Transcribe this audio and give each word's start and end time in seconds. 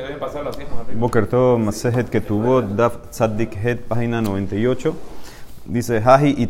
Se 0.00 0.06
debe 0.06 0.18
pasar 0.18 0.48
así, 0.48 0.62
más 0.62 0.80
arriba. 0.80 0.98
Boker 0.98 1.26
Tov, 1.26 1.58
Masejet 1.58 2.26
tuvo, 2.26 2.62
Daf 2.62 3.10
Tzadik 3.10 3.54
Het, 3.54 3.80
página 3.80 4.22
98. 4.22 4.94
Dice 5.66 6.00
Haji 6.02 6.36
y. 6.38 6.48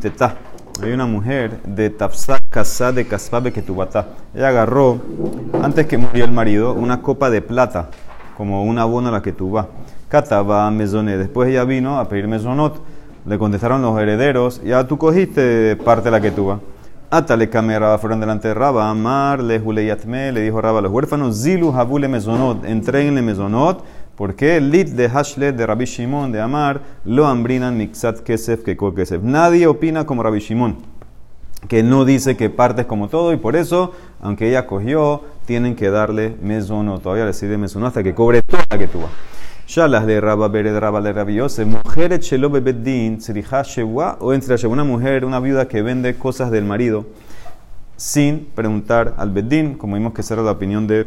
Hay 0.81 0.93
una 0.93 1.07
mujer 1.07 1.61
de 1.65 1.91
Tafsá, 1.91 2.39
Kasá 2.49 2.93
de 2.93 3.09
Kaspabe 3.09 3.53
que 3.53 3.61
tubatá. 3.61 4.07
Ella 4.37 4.51
agarró, 4.51 5.01
antes 5.65 5.87
que 5.87 5.99
murió 5.99 6.25
el 6.25 6.31
marido, 6.31 6.75
una 6.75 7.03
copa 7.03 7.29
de 7.29 7.43
plata, 7.43 7.91
como 8.37 8.63
una 8.63 8.83
abono 8.83 9.09
a 9.09 9.13
la 9.13 9.21
que 9.21 9.33
tuba. 9.33 9.67
Cataba 10.09 10.71
mesoné. 10.71 11.17
Después 11.17 11.49
ella 11.49 11.65
vino 11.65 11.99
a 11.99 12.09
pedir 12.09 12.29
mesonot. 12.29 12.81
Le 13.27 13.37
contestaron 13.37 13.83
los 13.83 13.99
herederos, 13.99 14.63
ya 14.63 14.87
tú 14.87 14.97
cogiste 14.97 15.75
parte 15.75 16.05
de 16.05 16.11
la 16.13 16.21
que 16.21 16.31
tuba. 16.31 16.61
Atale 17.13 17.51
Raba 17.51 17.99
fueron 17.99 18.21
delante 18.21 18.47
de 18.47 18.55
Raba, 18.55 18.89
Amar, 18.89 19.43
le 19.43 19.59
Yatme, 19.85 20.31
le 20.31 20.43
dijo 20.43 20.61
Raba 20.61 20.79
a 20.79 20.83
los 20.83 20.93
huérfanos, 20.93 21.43
Zilu 21.43 21.73
Habule 21.73 22.07
Mesonot, 22.07 22.65
entréguenle 22.65 23.21
Mesonot, 23.21 23.83
porque 24.15 24.61
lit 24.61 24.91
de 24.91 25.09
Hashlet 25.09 25.57
de 25.57 25.67
Rabbi 25.67 25.87
Shimon 25.87 26.31
de 26.31 26.41
Amar 26.41 26.83
lo 27.05 27.27
ambrinan 27.27 27.77
Mixat 27.77 28.21
Kesef 28.21 28.63
que 28.63 28.77
Kesef. 28.77 29.25
Nadie 29.25 29.67
opina 29.67 30.07
como 30.07 30.23
Rabbi 30.23 30.39
Shimon, 30.39 30.77
que 31.67 31.83
no 31.83 32.05
dice 32.05 32.37
que 32.37 32.49
partes 32.49 32.87
como 32.87 33.09
todo, 33.09 33.33
y 33.33 33.39
por 33.39 33.57
eso, 33.57 33.91
aunque 34.23 34.49
ella 34.49 34.69
cogió, 34.69 35.23
tienen 35.47 35.75
que 35.75 35.91
darle 35.91 36.37
Mesonot. 36.41 37.03
Todavía 37.03 37.25
le 37.25 37.33
sirve 37.33 37.59
Mesonot 37.59 37.89
hasta 37.89 38.05
que 38.05 38.15
cobre 38.15 38.41
toda 38.43 38.63
la 38.71 38.79
que 38.79 38.87
tuba. 38.87 39.09
Shalas 39.71 40.05
de 40.05 40.21
Rabba 40.21 40.49
Bered 40.49 40.77
Rabba 40.81 41.01
de 41.01 41.13
Rabiose, 41.13 41.65
mujer 41.65 42.19
Shelo 42.19 42.51
Bebeddin, 42.51 43.19
Tzriha 43.19 43.63
Shewa, 43.63 44.17
o 44.19 44.35
entre 44.35 44.67
una 44.67 44.83
mujer, 44.83 45.25
una 45.25 45.39
viuda 45.39 45.69
que 45.69 45.81
vende 45.81 46.17
cosas 46.17 46.51
del 46.51 46.65
marido 46.65 47.07
sin 47.97 48.49
preguntar 48.53 49.15
al 49.17 49.31
Beddin, 49.31 49.75
como 49.75 49.95
vimos 49.95 50.13
que 50.13 50.23
esa 50.23 50.35
era 50.35 50.43
la 50.43 50.51
opinión 50.51 50.89
de 50.89 51.07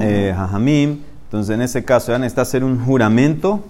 eh. 0.00 0.34
Entonces, 0.34 1.54
en 1.54 1.62
ese 1.62 1.84
caso, 1.84 2.10
¿ya 2.10 2.18
necesita 2.18 2.42
hacer 2.42 2.64
un 2.64 2.84
juramento 2.84 3.62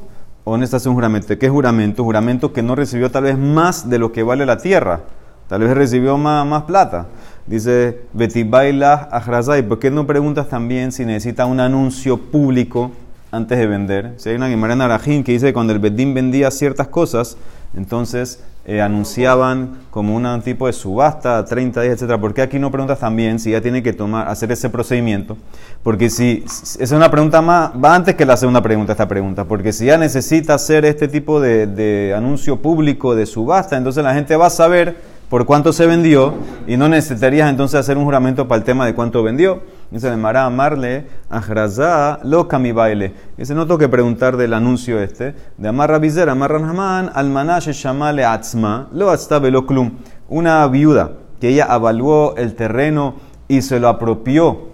o 0.45 0.57
necesita 0.57 0.79
hacer 0.79 0.89
un 0.89 0.95
juramento? 0.95 1.39
¿Qué 1.39 1.51
juramento? 1.51 2.03
Juramento 2.03 2.55
que 2.55 2.63
no 2.63 2.75
recibió 2.75 3.11
tal 3.11 3.25
vez 3.25 3.37
más 3.37 3.91
de 3.91 3.99
lo 3.99 4.13
que 4.13 4.23
vale 4.23 4.47
la 4.47 4.57
tierra. 4.57 5.01
Tal 5.47 5.61
vez 5.61 5.75
recibió 5.75 6.17
más, 6.17 6.63
plata. 6.63 7.09
Dice 7.47 8.01
Betibaila 8.15 9.11
Ajrazai, 9.13 9.63
¿por 9.63 9.79
qué 9.79 9.91
no 9.91 10.07
preguntas 10.07 10.49
también 10.49 10.91
si 10.91 11.05
necesita 11.05 11.45
un 11.45 11.61
anuncio 11.61 12.17
público 12.17 12.93
antes 13.31 13.59
de 13.59 13.67
vender. 13.67 14.15
Si 14.17 14.29
hay 14.29 14.37
una 14.37 14.49
Gemara 14.49 14.75
en 14.75 14.81
Arajín 14.81 15.25
que 15.25 15.33
dice 15.33 15.47
que 15.47 15.53
cuando 15.53 15.73
el 15.73 15.79
Bedín 15.79 16.15
vendía 16.15 16.51
ciertas 16.51 16.89
cosas, 16.89 17.37
entonces 17.75 18.43
eh, 18.67 18.83
anunciaban 18.83 19.79
como 19.91 20.15
un 20.15 20.43
tipo 20.43 20.67
de 20.67 20.73
subasta, 20.73 21.45
30 21.45 21.81
días, 21.83 22.03
etc. 22.03 22.21
¿Por 22.21 22.35
qué 22.35 22.43
aquí 22.43 22.59
no 22.59 22.71
preguntas 22.71 22.99
también 22.99 23.39
si 23.39 23.53
ya 23.53 23.61
tiene 23.61 23.83
que 23.83 23.93
tomar, 23.93 24.29
hacer 24.29 24.53
ese 24.53 24.69
procedimiento? 24.69 25.37
Porque 25.83 26.11
si, 26.11 26.45
es 26.79 26.93
una 26.93 27.11
pregunta 27.11 27.41
más, 27.41 27.71
va 27.83 27.95
antes 27.95 28.17
que 28.17 28.27
la 28.27 28.37
segunda 28.37 28.61
pregunta 28.61 28.93
esta 28.93 29.09
pregunta, 29.09 29.45
porque 29.45 29.73
si 29.73 29.87
ya 29.87 29.97
necesita 29.97 30.55
hacer 30.55 30.85
este 30.85 31.09
tipo 31.09 31.41
de, 31.41 31.67
de 31.67 32.15
anuncio 32.15 32.61
público 32.61 33.15
de 33.15 33.27
subasta, 33.27 33.77
entonces 33.77 34.05
la 34.05 34.13
gente 34.13 34.37
va 34.37 34.47
a 34.47 34.51
saber 34.51 34.97
por 35.31 35.47
cuánto 35.47 35.73
se 35.73 35.87
vendió 35.87 36.35
y 36.67 36.77
no 36.77 36.89
necesitarías 36.89 37.49
entonces 37.49 37.79
hacer 37.79 37.97
un 37.97 38.05
juramento 38.05 38.49
para 38.49 38.59
el 38.59 38.65
tema 38.65 38.85
de 38.85 38.95
cuánto 38.95 39.23
vendió. 39.23 39.63
Dice 39.93 40.15
Mara 40.17 40.45
amarle, 40.45 41.07
ajrazá, 41.31 42.19
loca 42.25 42.59
mi 42.59 42.73
baile. 42.73 43.15
Dice, 43.39 43.55
no 43.55 43.65
tengo 43.65 43.79
que 43.79 43.89
preguntar 43.89 44.37
del 44.37 44.53
anuncio 44.53 45.01
este. 45.01 45.37
De 45.57 45.69
amarra 45.69 46.01
visera, 46.01 46.33
amarra 46.33 46.59
naman, 46.59 47.13
almanash 47.15 47.71
shamale 47.71 48.25
atzma, 48.25 48.89
lo 48.93 49.15
lo 49.51 49.67
klum. 49.67 49.93
Una 50.29 50.67
viuda 50.67 51.13
que 51.41 51.51
ella 51.51 51.69
evaluó 51.71 52.35
el 52.37 52.57
terreno 52.57 53.15
y 53.47 53.63
se 53.63 53.79
lo 53.79 53.87
apropió 53.89 54.69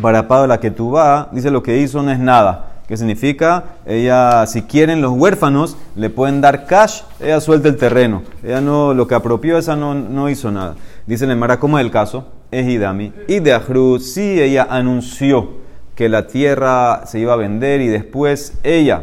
para 0.00 0.28
pago 0.28 0.46
la 0.46 0.60
que 0.60 0.70
tú 0.70 0.96
dice 1.32 1.50
lo 1.50 1.62
que 1.62 1.78
hizo 1.78 2.02
no 2.02 2.10
es 2.12 2.18
nada 2.18 2.71
¿Qué 2.88 2.96
significa? 2.96 3.64
Ella, 3.86 4.44
si 4.46 4.62
quieren 4.62 5.00
los 5.00 5.12
huérfanos, 5.12 5.76
le 5.96 6.10
pueden 6.10 6.40
dar 6.40 6.66
cash, 6.66 7.02
ella 7.20 7.40
suelta 7.40 7.68
el 7.68 7.76
terreno. 7.76 8.22
Ella 8.42 8.60
no, 8.60 8.92
lo 8.92 9.06
que 9.06 9.14
apropió, 9.14 9.56
esa 9.56 9.76
no, 9.76 9.94
no 9.94 10.28
hizo 10.28 10.50
nada. 10.50 10.74
Dice 11.06 11.24
el 11.24 11.36
Mara, 11.36 11.58
¿cómo 11.58 11.78
es 11.78 11.84
el 11.84 11.90
caso? 11.90 12.26
Es 12.50 12.66
Hidami. 12.66 13.12
Y 13.28 13.40
de 13.40 13.52
Ahruz, 13.52 14.12
sí, 14.12 14.40
ella 14.40 14.66
anunció 14.68 15.62
que 15.94 16.08
la 16.08 16.26
tierra 16.26 17.06
se 17.06 17.18
iba 17.18 17.32
a 17.32 17.36
vender 17.36 17.80
y 17.80 17.88
después 17.88 18.58
ella 18.62 19.00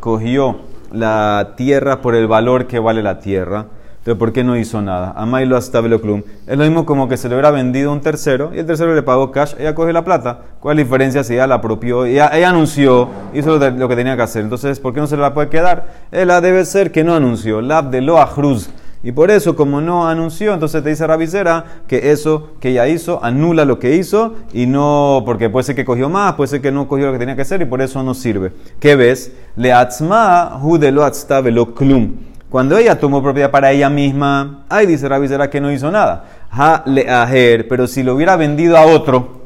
cogió 0.00 0.60
la 0.90 1.54
tierra 1.56 2.02
por 2.02 2.14
el 2.14 2.26
valor 2.26 2.66
que 2.66 2.78
vale 2.78 3.02
la 3.02 3.20
tierra. 3.20 3.66
Entonces, 4.02 4.18
¿por 4.18 4.32
qué 4.32 4.42
no 4.42 4.56
hizo 4.56 4.82
nada? 4.82 5.12
Amailo 5.14 5.60
Club. 6.00 6.26
Es 6.48 6.58
lo 6.58 6.64
mismo 6.64 6.84
como 6.84 7.08
que 7.08 7.16
se 7.16 7.28
le 7.28 7.36
hubiera 7.36 7.52
vendido 7.52 7.92
un 7.92 8.00
tercero 8.00 8.50
y 8.52 8.58
el 8.58 8.66
tercero 8.66 8.96
le 8.96 9.02
pagó 9.04 9.30
cash, 9.30 9.54
ella 9.60 9.76
coge 9.76 9.92
la 9.92 10.04
plata. 10.04 10.40
¿Cuál 10.58 10.76
es 10.76 10.82
la 10.82 10.84
diferencia 10.88 11.22
si 11.22 11.34
ella 11.34 11.46
la 11.46 11.54
apropió? 11.56 12.04
Ella, 12.04 12.28
ella 12.34 12.48
anunció, 12.48 13.08
hizo 13.32 13.56
lo, 13.58 13.88
que 13.88 13.94
tenía 13.94 14.16
que 14.16 14.22
hacer. 14.22 14.42
Entonces, 14.42 14.80
¿por 14.80 14.92
qué 14.92 14.98
no 14.98 15.06
se 15.06 15.16
la 15.16 15.32
puede 15.32 15.50
quedar? 15.50 15.86
Ella 16.10 16.40
debe 16.40 16.64
ser 16.64 16.90
que 16.90 17.04
no 17.04 17.14
anunció. 17.14 17.60
Lab 17.60 17.90
de 17.90 18.00
Loa 18.00 18.28
Cruz. 18.34 18.70
Y 19.04 19.12
por 19.12 19.30
eso, 19.30 19.54
como 19.54 19.80
no 19.80 20.08
anunció, 20.08 20.52
entonces 20.52 20.82
te 20.82 20.90
dice 20.90 21.06
Rabicera 21.06 21.64
que 21.86 22.10
eso 22.10 22.50
que 22.58 22.70
ella 22.70 22.88
hizo 22.88 23.22
anula 23.22 23.64
lo 23.64 23.78
que 23.78 23.94
hizo 23.94 24.34
y 24.52 24.66
no, 24.66 25.22
porque 25.24 25.48
puede 25.48 25.64
ser 25.64 25.76
que 25.76 25.84
cogió 25.84 26.08
más, 26.08 26.34
puede 26.34 26.48
ser 26.48 26.60
que 26.60 26.72
no 26.72 26.88
cogió 26.88 27.06
lo 27.06 27.12
que 27.12 27.18
tenía 27.20 27.36
que 27.36 27.42
hacer 27.42 27.62
y 27.62 27.66
por 27.66 27.82
eso 27.82 28.02
no 28.02 28.14
sirve. 28.14 28.52
¿Qué 28.80 28.96
ves? 28.96 29.32
Le 29.54 29.72
atzma 29.72 30.60
hu 30.60 30.78
de 30.78 30.90
lo 30.90 31.08
lo 31.50 31.74
klum. 31.74 32.31
Cuando 32.52 32.76
ella 32.76 33.00
tomó 33.00 33.22
propiedad 33.22 33.50
para 33.50 33.72
ella 33.72 33.88
misma, 33.88 34.66
ay, 34.68 34.84
dice 34.84 35.08
Rabbi 35.08 35.26
que 35.48 35.58
no 35.58 35.72
hizo 35.72 35.90
nada. 35.90 36.24
Ha 36.50 36.82
le 36.84 37.08
ajer, 37.08 37.66
pero 37.66 37.86
si 37.86 38.02
lo 38.02 38.14
hubiera 38.14 38.36
vendido 38.36 38.76
a 38.76 38.84
otro, 38.84 39.40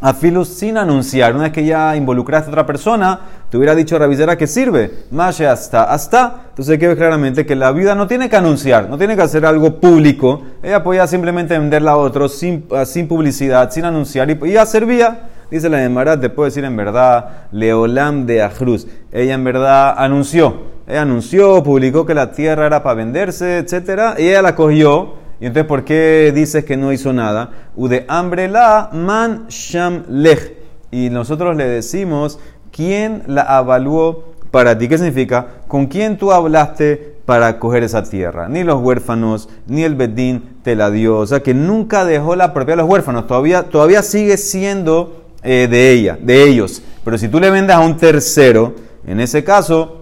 a 0.00 0.14
Filus 0.14 0.46
sin 0.46 0.78
anunciar, 0.78 1.34
una 1.34 1.42
vez 1.42 1.52
que 1.52 1.64
ya 1.64 1.96
involucraste 1.96 2.48
a 2.48 2.52
otra 2.52 2.64
persona, 2.64 3.18
te 3.50 3.56
hubiera 3.56 3.74
dicho 3.74 3.98
Rabbi 3.98 4.16
que 4.36 4.46
sirve. 4.46 5.06
Más 5.10 5.40
hasta, 5.40 5.82
hasta. 5.92 6.42
Entonces 6.50 6.74
hay 6.74 6.78
que 6.78 6.86
ver 6.86 6.96
claramente 6.96 7.44
que 7.44 7.56
la 7.56 7.72
viuda 7.72 7.96
no 7.96 8.06
tiene 8.06 8.30
que 8.30 8.36
anunciar, 8.36 8.88
no 8.88 8.96
tiene 8.96 9.16
que 9.16 9.22
hacer 9.22 9.44
algo 9.44 9.80
público. 9.80 10.42
Ella 10.62 10.84
podía 10.84 11.08
simplemente 11.08 11.58
venderla 11.58 11.90
a 11.90 11.96
otro 11.96 12.28
sin, 12.28 12.68
sin 12.86 13.08
publicidad, 13.08 13.68
sin 13.72 13.84
anunciar 13.84 14.30
y, 14.30 14.52
ya 14.52 14.64
servía. 14.64 15.22
Dice 15.50 15.68
la 15.68 15.78
de 15.78 16.16
te 16.18 16.30
puedo 16.30 16.44
decir 16.44 16.64
en 16.64 16.76
verdad, 16.76 17.46
Leolam 17.52 18.26
de 18.26 18.42
Ajruz. 18.42 18.86
Ella 19.12 19.34
en 19.34 19.44
verdad 19.44 19.94
anunció 19.96 20.78
ella 20.88 21.02
anunció, 21.02 21.62
publicó 21.62 22.06
que 22.06 22.14
la 22.14 22.32
tierra 22.32 22.64
era 22.64 22.82
para 22.82 22.94
venderse, 22.94 23.58
etc. 23.58 24.18
Y 24.18 24.28
ella 24.28 24.40
la 24.40 24.54
cogió. 24.54 25.16
Y 25.38 25.44
entonces, 25.44 25.68
¿por 25.68 25.84
qué 25.84 26.32
dices 26.34 26.64
que 26.64 26.78
no 26.78 26.92
hizo 26.92 27.12
nada? 27.12 27.50
Ude 27.76 28.06
hambre 28.08 28.48
la 28.48 28.88
man 28.94 29.46
sham 29.48 30.04
lech. 30.08 30.56
Y 30.90 31.10
nosotros 31.10 31.56
le 31.56 31.68
decimos, 31.68 32.40
¿quién 32.72 33.22
la 33.26 33.60
evaluó 33.60 34.32
para 34.50 34.78
ti? 34.78 34.88
¿Qué 34.88 34.96
significa? 34.96 35.46
¿Con 35.68 35.88
quién 35.88 36.16
tú 36.16 36.32
hablaste 36.32 37.16
para 37.26 37.58
coger 37.58 37.82
esa 37.82 38.02
tierra? 38.02 38.48
Ni 38.48 38.64
los 38.64 38.80
huérfanos, 38.80 39.50
ni 39.66 39.82
el 39.82 39.94
Bedín 39.94 40.56
te 40.62 40.74
la 40.74 40.90
dio. 40.90 41.18
O 41.18 41.26
sea, 41.26 41.40
que 41.40 41.52
nunca 41.52 42.06
dejó 42.06 42.34
la 42.34 42.54
propiedad 42.54 42.78
de 42.78 42.82
los 42.84 42.90
huérfanos. 42.90 43.26
Todavía, 43.26 43.64
todavía 43.64 44.02
sigue 44.02 44.38
siendo 44.38 45.27
eh, 45.42 45.68
de 45.70 45.92
ella, 45.92 46.18
de 46.20 46.44
ellos. 46.44 46.82
Pero 47.04 47.18
si 47.18 47.28
tú 47.28 47.40
le 47.40 47.50
vendes 47.50 47.74
a 47.74 47.80
un 47.80 47.96
tercero, 47.96 48.74
en 49.06 49.20
ese 49.20 49.44
caso 49.44 49.98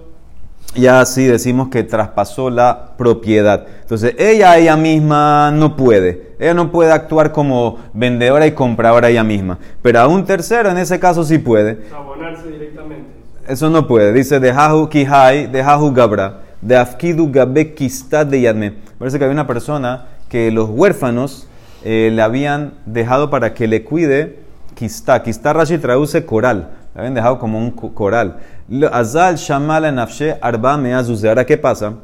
ya 0.77 1.01
así 1.01 1.25
decimos 1.25 1.69
que 1.69 1.83
traspasó 1.83 2.51
la 2.51 2.93
propiedad. 2.97 3.67
Entonces, 3.81 4.15
ella, 4.19 4.57
ella 4.59 4.77
misma 4.77 5.51
no 5.51 5.77
puede. 5.77 6.35
Ella 6.39 6.55
no 6.55 6.71
puede 6.71 6.93
actuar 6.93 7.33
como 7.33 7.79
vendedora 7.93 8.47
y 8.47 8.53
compradora 8.53 9.09
ella 9.09 9.25
misma. 9.25 9.59
Pero 9.83 10.01
a 10.01 10.07
un 10.07 10.25
tercero, 10.25 10.71
en 10.71 10.79
ese 10.79 11.01
caso, 11.01 11.25
sí 11.25 11.39
puede. 11.39 11.79
Abonarse 11.95 12.49
directamente. 12.49 13.07
Eso 13.49 13.71
no 13.71 13.87
puede. 13.87 14.13
Dice, 14.13 14.39
de 14.41 14.53
Jahu 14.53 14.89
Kihai, 14.89 15.47
de 15.47 15.63
Jahu 15.63 15.93
Gabra, 15.93 16.43
de 16.61 16.77
Afkidu 16.77 17.31
Gabe 17.31 17.75
de 18.29 18.41
Yadme. 18.41 18.75
Parece 18.99 19.19
que 19.19 19.25
había 19.25 19.35
una 19.35 19.47
persona 19.47 20.07
que 20.29 20.51
los 20.51 20.69
huérfanos 20.69 21.49
eh, 21.85 22.11
le 22.13 22.23
habían 22.23 22.75
dejado 22.85 23.31
para 23.31 23.55
que 23.55 23.67
le 23.67 23.85
cuide 23.85 24.46
Kistá. 24.77 25.23
Kistá 25.23 25.55
Rashi 25.55 25.79
traduce 25.79 26.25
coral. 26.25 26.69
Le 26.95 27.01
habían 27.01 27.15
dejado 27.15 27.39
como 27.39 27.59
un 27.59 27.71
coral. 27.71 28.37
Azal 28.93 29.37
Shamala 29.37 29.91
Nafshe 29.91 30.37
Arba 30.41 30.75
Ahora, 30.75 31.47
¿qué 31.47 31.57
pasa? 31.57 31.95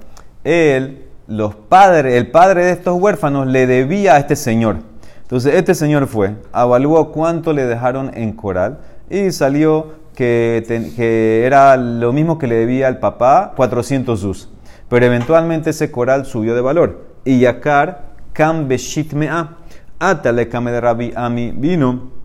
Él, 0.42 1.04
los 1.28 1.54
padres, 1.54 2.14
el 2.14 2.30
padre 2.30 2.64
de 2.64 2.72
estos 2.72 3.00
huérfanos 3.00 3.46
le 3.46 3.66
debía 3.66 4.14
a 4.14 4.18
este 4.18 4.36
señor. 4.36 4.78
Entonces, 5.20 5.54
este 5.54 5.74
señor 5.74 6.06
fue, 6.06 6.34
evaluó 6.54 7.12
cuánto 7.12 7.52
le 7.52 7.64
dejaron 7.66 8.10
en 8.14 8.32
coral 8.32 8.78
y 9.08 9.30
salió 9.30 9.92
que, 10.14 10.64
que 10.96 11.44
era 11.46 11.76
lo 11.76 12.12
mismo 12.12 12.38
que 12.38 12.46
le 12.46 12.56
debía 12.56 12.88
al 12.88 12.98
papá, 12.98 13.52
400 13.54 14.18
zus. 14.18 14.48
Pero 14.88 15.06
eventualmente 15.06 15.70
ese 15.70 15.90
coral 15.90 16.26
subió 16.26 16.54
de 16.54 16.60
valor. 16.60 17.06
Y 17.24 17.38
Yakar, 17.38 18.12
Kam 18.32 18.66
Beshit 18.68 19.12
Mea, 19.12 19.56
Atale 19.98 20.48
Kame 20.48 20.72
de 20.72 20.80
Rabbi 20.80 21.12
Ami, 21.14 21.52
vino 21.52 22.21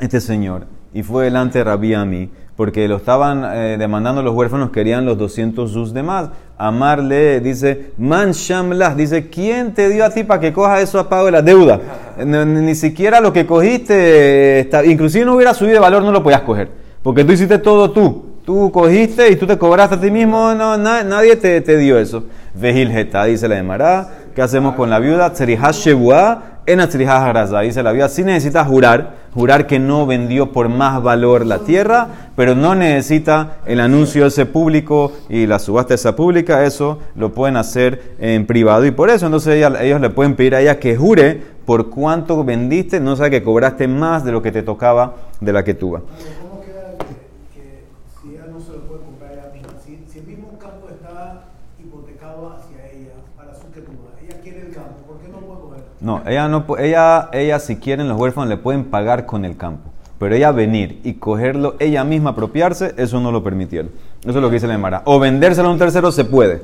este 0.00 0.20
señor 0.20 0.66
y 0.92 1.02
fue 1.02 1.24
delante 1.24 1.58
de 1.58 1.64
Rabbi 1.64 1.94
Ami 1.94 2.30
porque 2.56 2.88
lo 2.88 2.96
estaban 2.96 3.44
eh, 3.54 3.76
demandando 3.78 4.22
los 4.22 4.34
huérfanos, 4.34 4.70
querían 4.70 5.04
los 5.04 5.18
200 5.18 5.70
sus 5.70 5.92
de 5.92 6.02
más. 6.02 6.30
Amarle, 6.56 7.40
dice, 7.40 7.92
man 7.98 8.32
shamlah, 8.32 8.94
dice, 8.94 9.28
¿quién 9.28 9.74
te 9.74 9.90
dio 9.90 10.06
a 10.06 10.10
ti 10.10 10.24
para 10.24 10.40
que 10.40 10.54
coja 10.54 10.80
eso 10.80 10.98
a 10.98 11.06
pago 11.06 11.26
de 11.26 11.32
la 11.32 11.42
deuda? 11.42 11.78
Ni, 12.24 12.74
siquiera 12.74 13.20
lo 13.20 13.30
que 13.30 13.44
cogiste, 13.44 14.60
está, 14.60 14.82
inclusive 14.86 15.26
no 15.26 15.34
hubiera 15.34 15.52
subido 15.52 15.74
de 15.74 15.80
valor, 15.80 16.02
no 16.02 16.10
lo 16.10 16.22
podías 16.22 16.40
coger. 16.40 16.70
Porque 17.02 17.24
tú 17.24 17.32
hiciste 17.32 17.58
todo 17.58 17.90
tú. 17.90 18.24
Tú 18.46 18.70
cogiste 18.72 19.30
y 19.30 19.36
tú 19.36 19.46
te 19.46 19.58
cobraste 19.58 19.96
a 19.96 20.00
ti 20.00 20.10
mismo, 20.10 20.54
no, 20.54 20.78
na- 20.78 21.02
nadie 21.02 21.36
te, 21.36 21.60
te 21.60 21.76
dio 21.76 21.98
eso. 21.98 22.24
Vejil 22.54 22.90
dice 23.26 23.48
la 23.48 23.58
Emara, 23.58 24.08
¿qué 24.34 24.40
hacemos 24.40 24.76
con 24.76 24.88
la 24.88 24.98
viuda? 24.98 25.30
Tzriha 25.32 25.72
Shebua, 25.72 26.55
en 26.66 26.80
Tzriha 26.80 27.24
Haraza. 27.24 27.60
Dice 27.60 27.82
la 27.82 27.92
viuda, 27.92 28.08
sí 28.08 28.24
necesita 28.24 28.64
jurar, 28.64 29.14
jurar 29.34 29.66
que 29.66 29.78
no 29.78 30.06
vendió 30.06 30.52
por 30.52 30.68
más 30.68 31.02
valor 31.02 31.46
la 31.46 31.60
tierra, 31.60 32.08
pero 32.34 32.54
no 32.54 32.74
necesita 32.74 33.58
el 33.66 33.80
anuncio 33.80 34.26
ese 34.26 34.46
público 34.46 35.12
y 35.28 35.46
la 35.46 35.58
subasta 35.58 35.94
esa 35.94 36.16
pública, 36.16 36.64
eso 36.64 36.98
lo 37.14 37.32
pueden 37.32 37.56
hacer 37.56 38.16
en 38.18 38.46
privado. 38.46 38.84
Y 38.84 38.90
por 38.90 39.10
eso 39.10 39.26
entonces 39.26 39.64
ellos 39.80 40.00
le 40.00 40.10
pueden 40.10 40.34
pedir 40.34 40.54
a 40.54 40.60
ella 40.60 40.78
que 40.78 40.96
jure 40.96 41.56
por 41.66 41.90
cuánto 41.90 42.44
vendiste, 42.44 43.00
no 43.00 43.16
sea 43.16 43.28
que 43.28 43.42
cobraste 43.42 43.88
más 43.88 44.24
de 44.24 44.32
lo 44.32 44.40
que 44.40 44.52
te 44.52 44.62
tocaba 44.62 45.14
de 45.40 45.52
la 45.52 45.64
que 45.64 45.74
tuvo. 45.74 46.00
¿Cómo 46.40 46.62
queda 46.62 46.96
que, 46.98 47.60
que 47.60 47.84
si 48.22 48.34
ella 48.34 48.46
no 48.50 48.60
se 48.60 48.72
lo 48.72 48.82
puede 48.82 49.00
comprar 49.02 49.32
ella 49.32 49.50
misma? 49.52 49.72
Si, 49.84 49.98
si 50.10 50.20
el 50.20 50.26
mismo 50.26 50.56
campo 50.58 50.88
está 50.88 51.42
hipotecado 51.80 52.54
hacia 52.56 52.86
ella, 52.86 53.14
para 53.36 53.52
su 53.52 53.70
que 53.72 53.80
ella 53.80 54.40
quiere 54.42 54.60
el 54.68 54.72
campo, 54.72 55.02
¿por 55.08 55.18
qué 55.18 55.28
no 55.28 55.38
puede 55.38 55.60
coger? 55.60 55.82
No, 56.06 56.22
ella 56.24 56.46
no, 56.46 56.68
pu- 56.68 56.78
ella, 56.78 57.28
ella 57.32 57.58
si 57.58 57.76
quieren 57.78 58.06
los 58.08 58.16
huérfanos 58.16 58.48
le 58.48 58.56
pueden 58.56 58.84
pagar 58.84 59.26
con 59.26 59.44
el 59.44 59.56
campo, 59.56 59.90
pero 60.20 60.36
ella 60.36 60.52
venir 60.52 61.00
y 61.02 61.14
cogerlo 61.14 61.74
ella 61.80 62.04
misma 62.04 62.30
apropiarse, 62.30 62.94
eso 62.96 63.18
no 63.18 63.32
lo 63.32 63.42
permitieron. 63.42 63.90
Eso 64.20 64.30
es 64.30 64.36
lo 64.36 64.48
que 64.48 64.54
dice 64.54 64.68
la 64.68 64.74
Emara. 64.74 65.02
O 65.04 65.18
vendérselo 65.18 65.66
a 65.68 65.72
un 65.72 65.78
tercero 65.78 66.12
se 66.12 66.24
puede, 66.24 66.62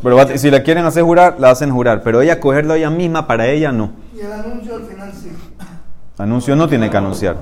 pero 0.00 0.14
va- 0.14 0.28
si 0.38 0.48
la 0.48 0.62
quieren 0.62 0.84
hacer 0.84 1.02
jurar, 1.02 1.34
la 1.40 1.50
hacen 1.50 1.72
jurar, 1.72 2.02
pero 2.04 2.22
ella 2.22 2.38
cogerlo 2.38 2.74
ella 2.74 2.88
misma 2.88 3.26
para 3.26 3.48
ella 3.48 3.72
no. 3.72 3.90
Y 4.14 4.20
el 4.20 4.32
anuncio 4.32 4.76
al 4.76 4.82
final 4.84 5.10
sí. 5.12 5.30
Anuncio 6.16 6.54
no 6.54 6.68
tiene 6.68 6.88
que 6.88 6.96
anunciar. 6.96 7.34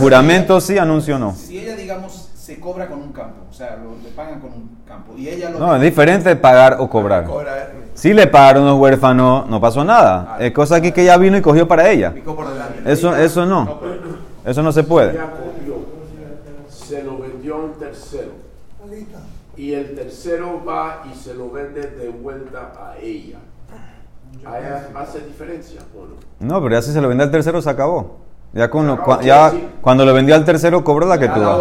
Juramento 0.00 0.58
sí, 0.58 0.78
anuncio 0.78 1.18
no. 1.18 1.34
Si 1.34 1.58
ella, 1.58 1.76
digamos, 1.76 2.30
se 2.34 2.58
cobra 2.58 2.86
con 2.88 3.02
un 3.02 3.12
campo, 3.12 3.42
o 3.50 3.52
sea, 3.52 3.76
lo- 3.76 4.02
le 4.02 4.08
pagan 4.16 4.40
con 4.40 4.52
un 4.52 4.70
campo, 4.88 5.12
y 5.18 5.28
ella 5.28 5.50
lo 5.50 5.58
No, 5.58 5.76
es 5.76 5.82
diferente 5.82 6.34
pagar 6.34 6.76
o 6.80 6.88
cobrar. 6.88 7.24
cobra, 7.24 7.70
Si 7.94 8.12
le 8.12 8.26
pagaron 8.26 8.64
los 8.66 8.78
huérfanos, 8.78 9.48
no 9.48 9.60
pasó 9.60 9.84
nada. 9.84 10.36
Es 10.40 10.52
cosa 10.52 10.76
aquí 10.76 10.92
que 10.92 11.02
ella 11.02 11.16
vino 11.16 11.36
y 11.36 11.42
cogió 11.42 11.66
para 11.68 11.88
ella. 11.90 12.12
Eso, 12.84 13.14
eso 13.16 13.46
no. 13.46 13.80
Eso 14.44 14.62
no 14.62 14.72
se 14.72 14.82
puede. 14.82 15.12
Se 16.68 17.02
lo 17.02 17.18
vendió 17.18 17.54
a 17.54 17.58
un 17.58 17.72
tercero 17.74 18.32
y 19.56 19.72
el 19.72 19.94
tercero 19.94 20.62
va 20.64 21.02
y 21.10 21.16
se 21.16 21.32
lo 21.34 21.50
vende 21.50 21.82
de 21.82 22.08
vuelta 22.10 22.72
a 22.78 22.96
ella. 23.00 23.38
¿A 24.44 24.58
ella 24.58 24.88
hace 24.96 25.20
diferencia 25.20 25.80
o 25.96 26.06
no? 26.06 26.54
No, 26.54 26.62
pero 26.62 26.74
ya 26.74 26.82
si 26.82 26.92
se 26.92 27.00
lo 27.00 27.08
vendió 27.08 27.24
al 27.24 27.30
tercero, 27.30 27.62
se 27.62 27.70
acabó. 27.70 28.18
Ya, 28.52 28.68
con 28.70 28.86
lo- 28.86 28.96
cuando 29.80 30.04
lo 30.04 30.12
vendió 30.12 30.34
al 30.34 30.44
tercero, 30.44 30.84
cobró 30.84 31.06
la 31.06 31.18
que 31.18 31.28
tú 31.28 31.40
vas. 31.40 31.58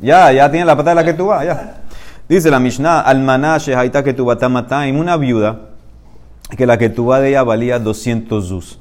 Ya, 0.00 0.32
ya 0.32 0.50
tiene 0.50 0.64
la 0.64 0.74
plata 0.76 0.90
de 0.90 0.96
la 0.96 1.04
que 1.04 1.12
tú 1.14 1.26
vas, 1.26 1.44
ya. 1.44 1.82
Dice 2.30 2.48
la 2.48 2.60
Mishnah, 2.60 3.00
almaná 3.00 3.58
shehaita 3.58 4.04
que 4.04 4.14
una 4.96 5.16
viuda 5.16 5.62
que 6.56 6.64
la 6.64 6.78
que 6.78 6.88
de 6.88 7.28
ella 7.28 7.42
valía 7.42 7.80
200 7.80 8.46
zuz. 8.46 8.78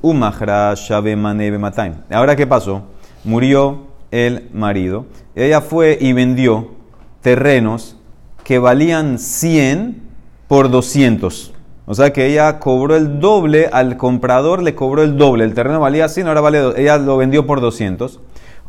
Umahra 0.00 0.72
shabe 0.76 1.16
mane 1.16 1.50
mataim. 1.58 1.94
Ahora, 2.12 2.36
¿qué 2.36 2.46
pasó? 2.46 2.84
Murió 3.24 3.88
el 4.12 4.48
marido. 4.54 5.06
Ella 5.34 5.60
fue 5.60 5.98
y 6.00 6.12
vendió 6.12 6.76
terrenos 7.22 7.96
que 8.44 8.60
valían 8.60 9.18
100 9.18 10.00
por 10.46 10.70
200. 10.70 11.54
O 11.86 11.94
sea 11.96 12.12
que 12.12 12.26
ella 12.26 12.60
cobró 12.60 12.94
el 12.94 13.18
doble, 13.18 13.68
al 13.72 13.96
comprador 13.96 14.62
le 14.62 14.76
cobró 14.76 15.02
el 15.02 15.16
doble. 15.16 15.42
El 15.42 15.54
terreno 15.54 15.80
valía 15.80 16.08
100, 16.08 16.28
ahora 16.28 16.40
vale, 16.40 16.80
ella 16.80 16.98
lo 16.98 17.16
vendió 17.16 17.48
por 17.48 17.60
200. 17.60 18.20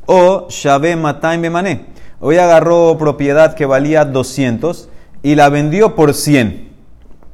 O 0.08 0.48
Shabe 0.50 0.96
Mataim 0.96 1.40
Bemané. 1.40 1.93
Ella 2.24 2.46
agarró 2.46 2.98
propiedad 2.98 3.54
que 3.56 3.66
valía 3.66 4.06
200 4.06 4.90
y 5.22 5.36
la 5.36 5.50
vendió 5.50 5.96
por 5.96 6.14
100. 6.14 6.70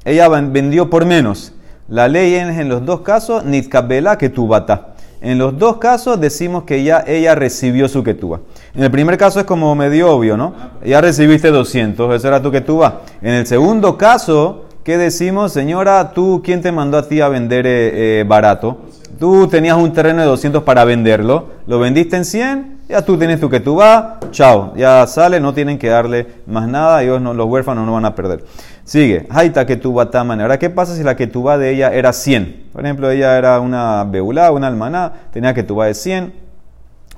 Ella 0.05 0.27
vendió 0.27 0.89
por 0.89 1.05
menos. 1.05 1.53
La 1.87 2.07
ley 2.07 2.35
es 2.35 2.57
en 2.57 2.69
los 2.69 2.85
dos 2.85 3.01
casos, 3.01 3.45
Nitkabela 3.45 4.17
que 4.17 4.29
bata. 4.29 4.93
En 5.21 5.37
los 5.37 5.57
dos 5.57 5.77
casos 5.77 6.19
decimos 6.21 6.63
que 6.63 6.83
ya 6.83 7.03
ella 7.05 7.35
recibió 7.35 7.89
su 7.89 8.03
ketuba. 8.03 8.39
En 8.73 8.83
el 8.83 8.91
primer 8.91 9.17
caso 9.17 9.39
es 9.39 9.45
como 9.45 9.75
medio 9.75 10.11
obvio, 10.11 10.37
¿no? 10.37 10.53
Ya 10.85 11.01
recibiste 11.01 11.49
200, 11.49 12.15
eso 12.15 12.27
era 12.27 12.41
tu 12.41 12.51
ketuba. 12.51 13.01
En 13.21 13.33
el 13.33 13.45
segundo 13.45 13.97
caso, 13.97 14.65
¿qué 14.83 14.97
decimos? 14.97 15.51
Señora, 15.51 16.13
¿tú 16.13 16.41
quién 16.43 16.61
te 16.61 16.71
mandó 16.71 16.97
a 16.97 17.07
ti 17.07 17.19
a 17.19 17.27
vender 17.27 17.67
eh, 17.67 18.21
eh, 18.21 18.23
barato? 18.25 18.77
Tú 19.19 19.47
tenías 19.47 19.75
un 19.75 19.91
terreno 19.91 20.21
de 20.21 20.27
200 20.27 20.63
para 20.63 20.85
venderlo, 20.85 21.49
lo 21.67 21.77
vendiste 21.77 22.15
en 22.15 22.23
100, 22.23 22.79
ya 22.87 23.01
tú 23.03 23.17
tienes 23.17 23.41
tu 23.41 23.49
ketuba, 23.49 24.19
chao, 24.31 24.73
ya 24.77 25.05
sale, 25.07 25.41
no 25.41 25.53
tienen 25.53 25.77
que 25.77 25.89
darle 25.89 26.25
más 26.47 26.69
nada, 26.69 27.03
ellos 27.03 27.21
no, 27.21 27.33
los 27.33 27.47
huérfanos 27.47 27.85
no 27.85 27.93
van 27.93 28.05
a 28.05 28.15
perder. 28.15 28.45
Sigue, 28.85 29.27
Haita 29.29 29.65
ketuba 29.67 30.09
taman. 30.09 30.41
Ahora, 30.41 30.57
¿qué 30.57 30.69
pasa 30.71 30.95
si 30.95 31.03
la 31.03 31.15
ketuba 31.15 31.57
de 31.59 31.71
ella 31.71 31.93
era 31.93 32.13
100? 32.13 32.69
Por 32.73 32.83
ejemplo, 32.83 33.11
ella 33.11 33.37
era 33.37 33.59
una 33.59 34.03
beulá, 34.05 34.51
una 34.51 34.67
almaná, 34.67 35.11
tenía 35.31 35.53
ketuba 35.53 35.85
de 35.85 35.93
100. 35.93 36.33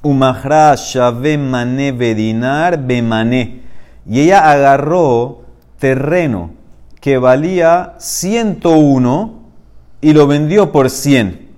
Umahra 0.01 0.75
mané 1.37 1.91
bedinar. 1.91 2.79
Y 4.05 4.19
ella 4.19 4.51
agarró 4.51 5.43
terreno 5.79 6.49
que 6.99 7.17
valía 7.19 7.93
101 7.99 9.39
y 10.01 10.13
lo 10.13 10.27
vendió 10.27 10.71
por 10.71 10.89
100. 10.89 11.50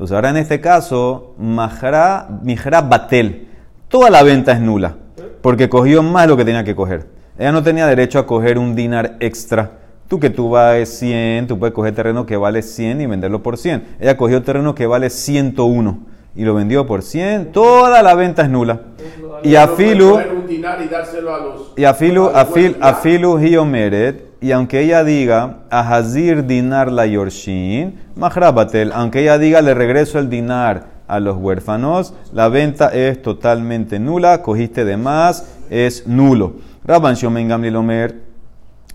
Entonces 0.00 0.14
ahora 0.14 0.30
en 0.30 0.38
este 0.38 0.62
caso, 0.62 1.34
Mahra, 1.36 2.26
Mihra 2.42 2.80
Batel, 2.80 3.48
toda 3.88 4.08
la 4.08 4.22
venta 4.22 4.52
es 4.52 4.60
nula, 4.62 4.96
porque 5.42 5.68
cogió 5.68 6.02
más 6.02 6.26
lo 6.26 6.38
que 6.38 6.46
tenía 6.46 6.64
que 6.64 6.74
coger. 6.74 7.08
Ella 7.38 7.52
no 7.52 7.62
tenía 7.62 7.86
derecho 7.86 8.18
a 8.18 8.26
coger 8.26 8.56
un 8.56 8.74
dinar 8.74 9.18
extra. 9.20 9.72
Tú 10.08 10.18
que 10.18 10.30
tú 10.30 10.48
vales 10.48 10.88
100, 10.98 11.48
tú 11.48 11.58
puedes 11.58 11.74
coger 11.74 11.94
terreno 11.94 12.24
que 12.24 12.38
vale 12.38 12.62
100 12.62 12.98
y 13.02 13.04
venderlo 13.04 13.42
por 13.42 13.58
100. 13.58 13.96
Ella 14.00 14.16
cogió 14.16 14.42
terreno 14.42 14.74
que 14.74 14.86
vale 14.86 15.10
101 15.10 15.98
y 16.34 16.44
lo 16.44 16.54
vendió 16.54 16.86
por 16.86 17.02
100. 17.02 17.52
Toda 17.52 18.02
la 18.02 18.14
venta 18.14 18.40
es 18.40 18.48
nula. 18.48 18.80
Y 19.42 19.56
a 19.56 19.68
Filu... 19.68 20.18
y 21.76 21.84
a 21.84 21.90
afilu, 21.90 22.30
a 22.32 22.46
y 24.40 24.52
aunque 24.52 24.80
ella 24.80 25.04
diga, 25.04 25.58
a 25.70 25.94
Hazir 25.94 26.46
dinar 26.46 26.90
la 26.90 27.06
yorshin, 27.06 28.00
mahrabatel, 28.16 28.92
aunque 28.92 29.20
ella 29.20 29.36
diga, 29.36 29.60
le 29.60 29.74
regreso 29.74 30.18
el 30.18 30.30
dinar 30.30 30.86
a 31.06 31.20
los 31.20 31.36
huérfanos, 31.36 32.14
la 32.32 32.48
venta 32.48 32.88
es 32.88 33.20
totalmente 33.20 33.98
nula, 33.98 34.40
cogiste 34.40 34.86
de 34.86 34.96
más, 34.96 35.44
es 35.68 36.06
nulo. 36.06 36.54
Rabban 36.84 37.16
Shomen 37.16 37.48
Gamliel 37.48 37.76
Omer, 37.76 38.22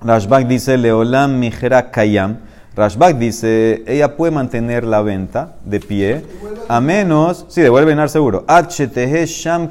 Rashbak 0.02 0.48
dice, 0.48 0.78
Leolam 0.78 1.38
mijera 1.38 1.92
kayam. 1.92 2.40
Rashbak 2.76 3.18
dice, 3.18 3.84
ella 3.86 4.18
puede 4.18 4.32
mantener 4.32 4.84
la 4.84 5.02
venta 5.02 5.56
de 5.64 5.80
pie, 5.80 6.24
a 6.68 6.82
menos, 6.82 7.46
sí, 7.50 7.62
devuelve 7.62 7.92
dinar 7.92 8.10
seguro. 8.10 8.44
Sham. 8.48 9.70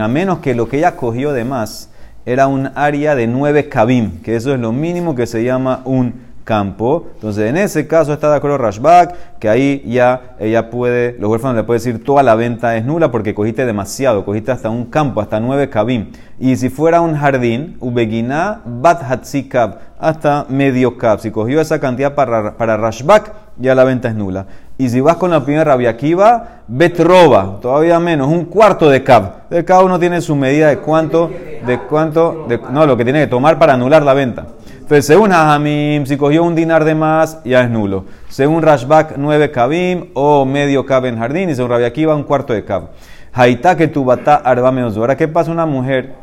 A 0.00 0.08
menos 0.08 0.38
que 0.38 0.54
lo 0.54 0.68
que 0.68 0.76
ella 0.76 0.96
cogió 0.96 1.32
de 1.32 1.44
más 1.44 1.88
era 2.26 2.46
un 2.46 2.70
área 2.74 3.14
de 3.14 3.26
9 3.26 3.68
kabim, 3.68 4.22
que 4.22 4.36
eso 4.36 4.54
es 4.54 4.60
lo 4.60 4.72
mínimo 4.72 5.14
que 5.14 5.26
se 5.26 5.44
llama 5.44 5.82
un 5.84 6.24
campo. 6.44 7.06
Entonces, 7.14 7.48
en 7.48 7.56
ese 7.56 7.86
caso 7.86 8.12
está 8.12 8.30
de 8.30 8.36
acuerdo 8.36 8.58
Rashbak, 8.58 9.38
que 9.38 9.48
ahí 9.48 9.82
ya 9.86 10.36
ella 10.38 10.70
puede, 10.70 11.16
los 11.18 11.30
huérfanos 11.30 11.56
le 11.56 11.64
puede 11.64 11.80
decir 11.80 12.04
toda 12.04 12.22
la 12.22 12.34
venta 12.34 12.76
es 12.76 12.84
nula 12.84 13.10
porque 13.10 13.34
cogiste 13.34 13.66
demasiado, 13.66 14.24
cogiste 14.24 14.52
hasta 14.52 14.70
un 14.70 14.86
campo, 14.86 15.20
hasta 15.20 15.40
9 15.40 15.68
kabim. 15.70 16.12
Y 16.38 16.56
si 16.56 16.68
fuera 16.68 17.00
un 17.00 17.14
jardín, 17.16 17.76
ubeginá 17.80 18.60
bat 18.64 19.02
hatzikab, 19.02 19.78
hasta 19.98 20.46
medio 20.48 20.98
cab. 20.98 21.20
Si 21.20 21.30
cogió 21.30 21.60
esa 21.60 21.80
cantidad 21.80 22.14
para, 22.14 22.56
para 22.56 22.76
Rashbak, 22.76 23.32
ya 23.58 23.74
la 23.74 23.84
venta 23.84 24.08
es 24.08 24.14
nula. 24.14 24.46
Y 24.76 24.88
si 24.88 25.00
vas 25.00 25.16
con 25.16 25.30
la 25.30 25.38
Rabia 25.38 25.90
Akiva, 25.90 26.62
betroba, 26.66 27.58
todavía 27.60 28.00
menos, 28.00 28.28
un 28.28 28.46
cuarto 28.46 28.90
de 28.90 29.04
cab. 29.04 29.48
De 29.48 29.64
cada 29.64 29.84
uno 29.84 30.00
tiene 30.00 30.20
su 30.20 30.34
medida 30.34 30.68
de 30.68 30.78
cuánto, 30.78 31.30
de 31.64 31.78
cuánto, 31.88 32.46
de, 32.48 32.58
no, 32.70 32.84
lo 32.84 32.96
que 32.96 33.04
tiene 33.04 33.20
que 33.20 33.26
tomar 33.28 33.58
para 33.58 33.74
anular 33.74 34.02
la 34.02 34.14
venta. 34.14 34.46
Entonces, 34.84 35.06
según 35.06 35.32
Hajamim, 35.32 36.04
si 36.06 36.16
cogió 36.16 36.42
un 36.42 36.54
dinar 36.54 36.84
de 36.84 36.94
más, 36.94 37.42
ya 37.44 37.62
es 37.62 37.70
nulo. 37.70 38.04
Según 38.28 38.62
Rashbak, 38.62 39.16
9 39.16 39.50
kabim 39.50 40.10
o 40.12 40.44
medio 40.44 40.84
cab 40.84 41.06
en 41.06 41.18
jardín. 41.18 41.48
Y 41.48 41.54
según 41.54 41.70
Rabia 41.70 41.86
Akiva, 41.86 42.14
un 42.14 42.24
cuarto 42.24 42.52
de 42.52 42.64
cab. 42.64 42.90
Haitá 43.32 43.76
que 43.76 43.88
tu 43.88 44.04
bata 44.04 44.34
arba 44.36 44.70
menos. 44.72 44.96
Ahora, 44.96 45.16
¿qué 45.16 45.26
pasa 45.26 45.50
una 45.50 45.66
mujer 45.66 46.14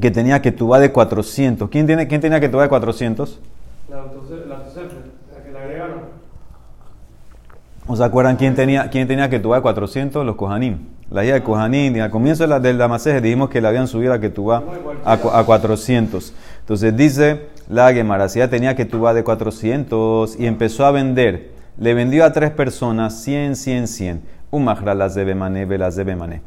que 0.00 0.10
tenía 0.10 0.40
que 0.40 0.52
tuba 0.52 0.78
de 0.78 0.90
400? 0.90 1.68
¿Quién, 1.68 1.86
tiene, 1.86 2.06
quién 2.06 2.20
tenía 2.20 2.40
que 2.40 2.48
tuba 2.48 2.62
de 2.62 2.68
400? 2.68 3.40
La 3.90 3.98
autosefe, 3.98 4.46
la 4.48 5.42
que 5.44 5.52
le 5.52 5.58
agregaron. 5.58 6.00
¿O 7.88 7.94
se 7.94 8.02
acuerdan 8.02 8.36
quién 8.36 8.56
tenía, 8.56 8.90
quién 8.90 9.06
tenía 9.06 9.30
que 9.30 9.38
tuba 9.38 9.56
de 9.56 9.62
400? 9.62 10.26
Los 10.26 10.34
Kohanim. 10.34 10.78
La 11.08 11.24
hija 11.24 11.34
de 11.34 11.42
Kohanim, 11.44 12.00
al 12.00 12.10
comienzo 12.10 12.42
de 12.42 12.48
la, 12.48 12.58
dijimos 13.20 13.48
que 13.48 13.60
le 13.60 13.68
habían 13.68 13.86
subido 13.86 14.12
a 14.12 14.18
que 14.18 14.28
tuba 14.28 14.64
a, 15.04 15.12
a 15.12 15.44
400. 15.44 16.34
Entonces 16.60 16.96
dice 16.96 17.46
la 17.68 17.92
Gemara, 17.92 18.28
si 18.28 18.40
ella 18.40 18.50
tenía 18.50 18.74
que 18.74 18.86
tuba 18.86 19.14
de 19.14 19.22
400 19.22 20.38
y 20.38 20.46
empezó 20.46 20.84
a 20.84 20.90
vender, 20.90 21.52
le 21.78 21.94
vendió 21.94 22.24
a 22.24 22.32
tres 22.32 22.50
personas 22.50 23.22
100, 23.22 23.54
100, 23.54 23.86
100. 23.86 24.22
Un 24.50 24.64
las 24.64 25.14
debe 25.14 25.36
mané, 25.36 25.64
velas 25.64 25.94
debe 25.94 26.16
mané. 26.16 26.42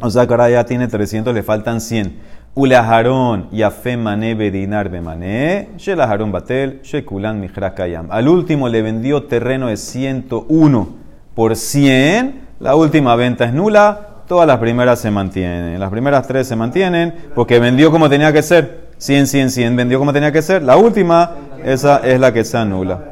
O 0.00 0.10
sea 0.10 0.26
que 0.26 0.32
ahora 0.32 0.48
ya 0.48 0.64
tiene 0.64 0.88
300, 0.88 1.34
le 1.34 1.42
faltan 1.42 1.80
100. 1.80 2.16
Ulajarón, 2.56 3.48
yafe 3.50 3.96
mané, 3.96 4.36
bedinar 4.36 4.88
bemané, 4.88 5.70
shelajarón 5.76 6.30
batel, 6.30 6.80
shekulan 6.82 7.40
mijra 7.40 7.74
kayam. 7.74 8.06
Al 8.10 8.28
último 8.28 8.68
le 8.68 8.80
vendió 8.80 9.24
terreno 9.24 9.66
de 9.66 9.76
101 9.76 10.88
por 11.34 11.56
100. 11.56 12.42
La 12.60 12.76
última 12.76 13.16
venta 13.16 13.44
es 13.44 13.52
nula, 13.52 14.22
todas 14.28 14.46
las 14.46 14.58
primeras 14.58 15.00
se 15.00 15.10
mantienen. 15.10 15.80
Las 15.80 15.90
primeras 15.90 16.28
tres 16.28 16.46
se 16.46 16.54
mantienen 16.54 17.12
porque 17.34 17.58
vendió 17.58 17.90
como 17.90 18.08
tenía 18.08 18.32
que 18.32 18.42
ser. 18.42 18.84
100, 18.98 19.26
100, 19.26 19.50
100, 19.50 19.76
vendió 19.76 19.98
como 19.98 20.12
tenía 20.12 20.30
que 20.30 20.40
ser. 20.40 20.62
La 20.62 20.76
última, 20.76 21.32
esa 21.64 21.98
es 21.98 22.20
la 22.20 22.32
que 22.32 22.44
se 22.44 22.56
anula. 22.56 23.02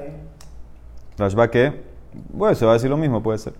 Rashba 1.18 1.50
que, 1.50 1.82
bueno, 2.32 2.54
se 2.54 2.64
va 2.64 2.70
a 2.70 2.74
decir 2.74 2.88
lo 2.88 2.96
mismo, 2.96 3.20
puede 3.20 3.38
ser. 3.38 3.54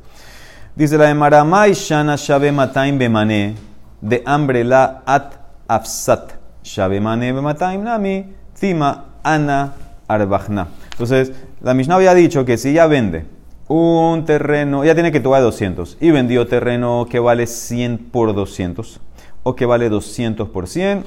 Dice 0.77 0.97
la 0.97 1.07
de 1.07 1.15
Maramai 1.15 1.73
Shana 1.75 2.15
Shabe 2.17 2.53
Mataim 2.53 2.97
Bemane, 2.97 3.57
de 4.01 4.23
hambre 4.25 4.63
la 4.63 5.03
at 5.05 5.42
afsat. 5.75 6.33
Shabe 6.63 7.01
Mane 7.01 7.33
Bemataim 7.33 7.83
Nami, 7.83 8.27
Tima 8.59 9.05
Ana 9.23 9.75
Arbachna. 10.07 10.69
Entonces, 10.93 11.33
la 11.61 11.75
Mishnah 11.75 11.97
había 11.97 12.15
dicho 12.15 12.45
que 12.45 12.57
si 12.57 12.71
ella 12.71 12.87
vende 12.87 13.27
un 13.69 14.25
terreno, 14.25 14.85
ella 14.85 14.95
tiene 14.95 15.13
que 15.13 15.21
tomar 15.21 15.43
200 15.43 15.99
y 16.01 16.11
vendió 16.11 16.47
terreno 16.47 17.07
que 17.09 17.19
vale 17.19 17.47
100 17.47 17.99
por 18.11 18.35
200 18.35 19.01
o 19.43 19.57
que 19.57 19.67
vale 19.67 19.89
200 19.89 20.49
por 20.51 20.69
100, 20.69 21.05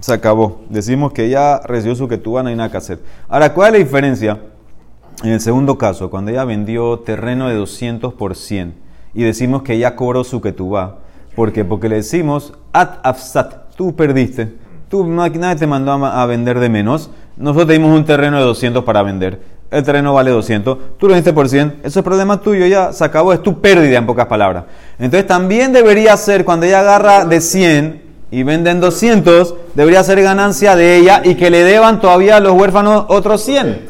se 0.00 0.12
acabó. 0.12 0.62
Decimos 0.68 1.12
que 1.12 1.28
ya 1.28 1.60
recibió 1.64 1.94
su 1.94 2.08
que 2.08 2.18
no 2.18 2.46
hay 2.46 2.56
nada 2.56 2.70
que 2.70 2.76
hacer. 2.76 3.00
Ahora, 3.28 3.54
¿cuál 3.54 3.74
es 3.74 3.80
la 3.80 3.84
diferencia? 3.84 4.40
En 5.22 5.30
el 5.30 5.40
segundo 5.40 5.76
caso, 5.78 6.10
cuando 6.10 6.30
ella 6.30 6.44
vendió 6.44 7.00
terreno 7.00 7.48
de 7.48 7.54
200 7.54 8.14
por 8.14 8.34
100 8.34 8.74
y 9.14 9.22
decimos 9.22 9.62
que 9.62 9.78
ya 9.78 9.96
cobró 9.96 10.24
su 10.24 10.40
que 10.40 10.52
¿por 10.52 11.52
qué? 11.52 11.64
Porque 11.64 11.88
le 11.88 11.96
decimos 11.96 12.54
at 12.72 12.98
afsat, 13.02 13.54
tú 13.80 13.96
perdiste, 13.96 14.52
tú 14.90 15.06
nadie 15.06 15.56
te 15.56 15.66
mandó 15.66 15.92
a, 15.92 16.26
vender 16.26 16.60
de 16.60 16.68
menos, 16.68 17.08
nosotros 17.38 17.68
te 17.68 17.72
dimos 17.72 17.96
un 17.96 18.04
terreno 18.04 18.36
de 18.36 18.44
200 18.44 18.84
para 18.84 19.02
vender 19.02 19.40
el 19.70 19.82
terreno 19.82 20.12
vale 20.12 20.30
200, 20.32 20.98
tú 20.98 21.06
lo 21.06 21.14
vendiste 21.14 21.32
por 21.32 21.48
100, 21.48 21.80
eso 21.82 22.00
es 22.00 22.04
problema 22.04 22.42
tuyo, 22.42 22.66
ya 22.66 22.92
se 22.92 23.02
acabó, 23.04 23.32
es 23.32 23.42
tu 23.42 23.58
pérdida 23.62 23.96
en 23.96 24.04
pocas 24.04 24.26
palabras. 24.26 24.64
Entonces 24.98 25.26
también 25.26 25.72
debería 25.72 26.14
ser, 26.18 26.44
cuando 26.44 26.66
ella 26.66 26.80
agarra 26.80 27.24
de 27.24 27.40
100 27.40 28.02
y 28.30 28.42
venden 28.42 28.82
200, 28.82 29.54
debería 29.74 30.04
ser 30.04 30.20
ganancia 30.20 30.76
de 30.76 30.96
ella 30.96 31.22
y 31.24 31.36
que 31.36 31.48
le 31.48 31.64
deban 31.64 32.02
todavía 32.02 32.36
a 32.36 32.40
los 32.40 32.52
huérfanos 32.52 33.06
otros 33.08 33.40
100. 33.40 33.86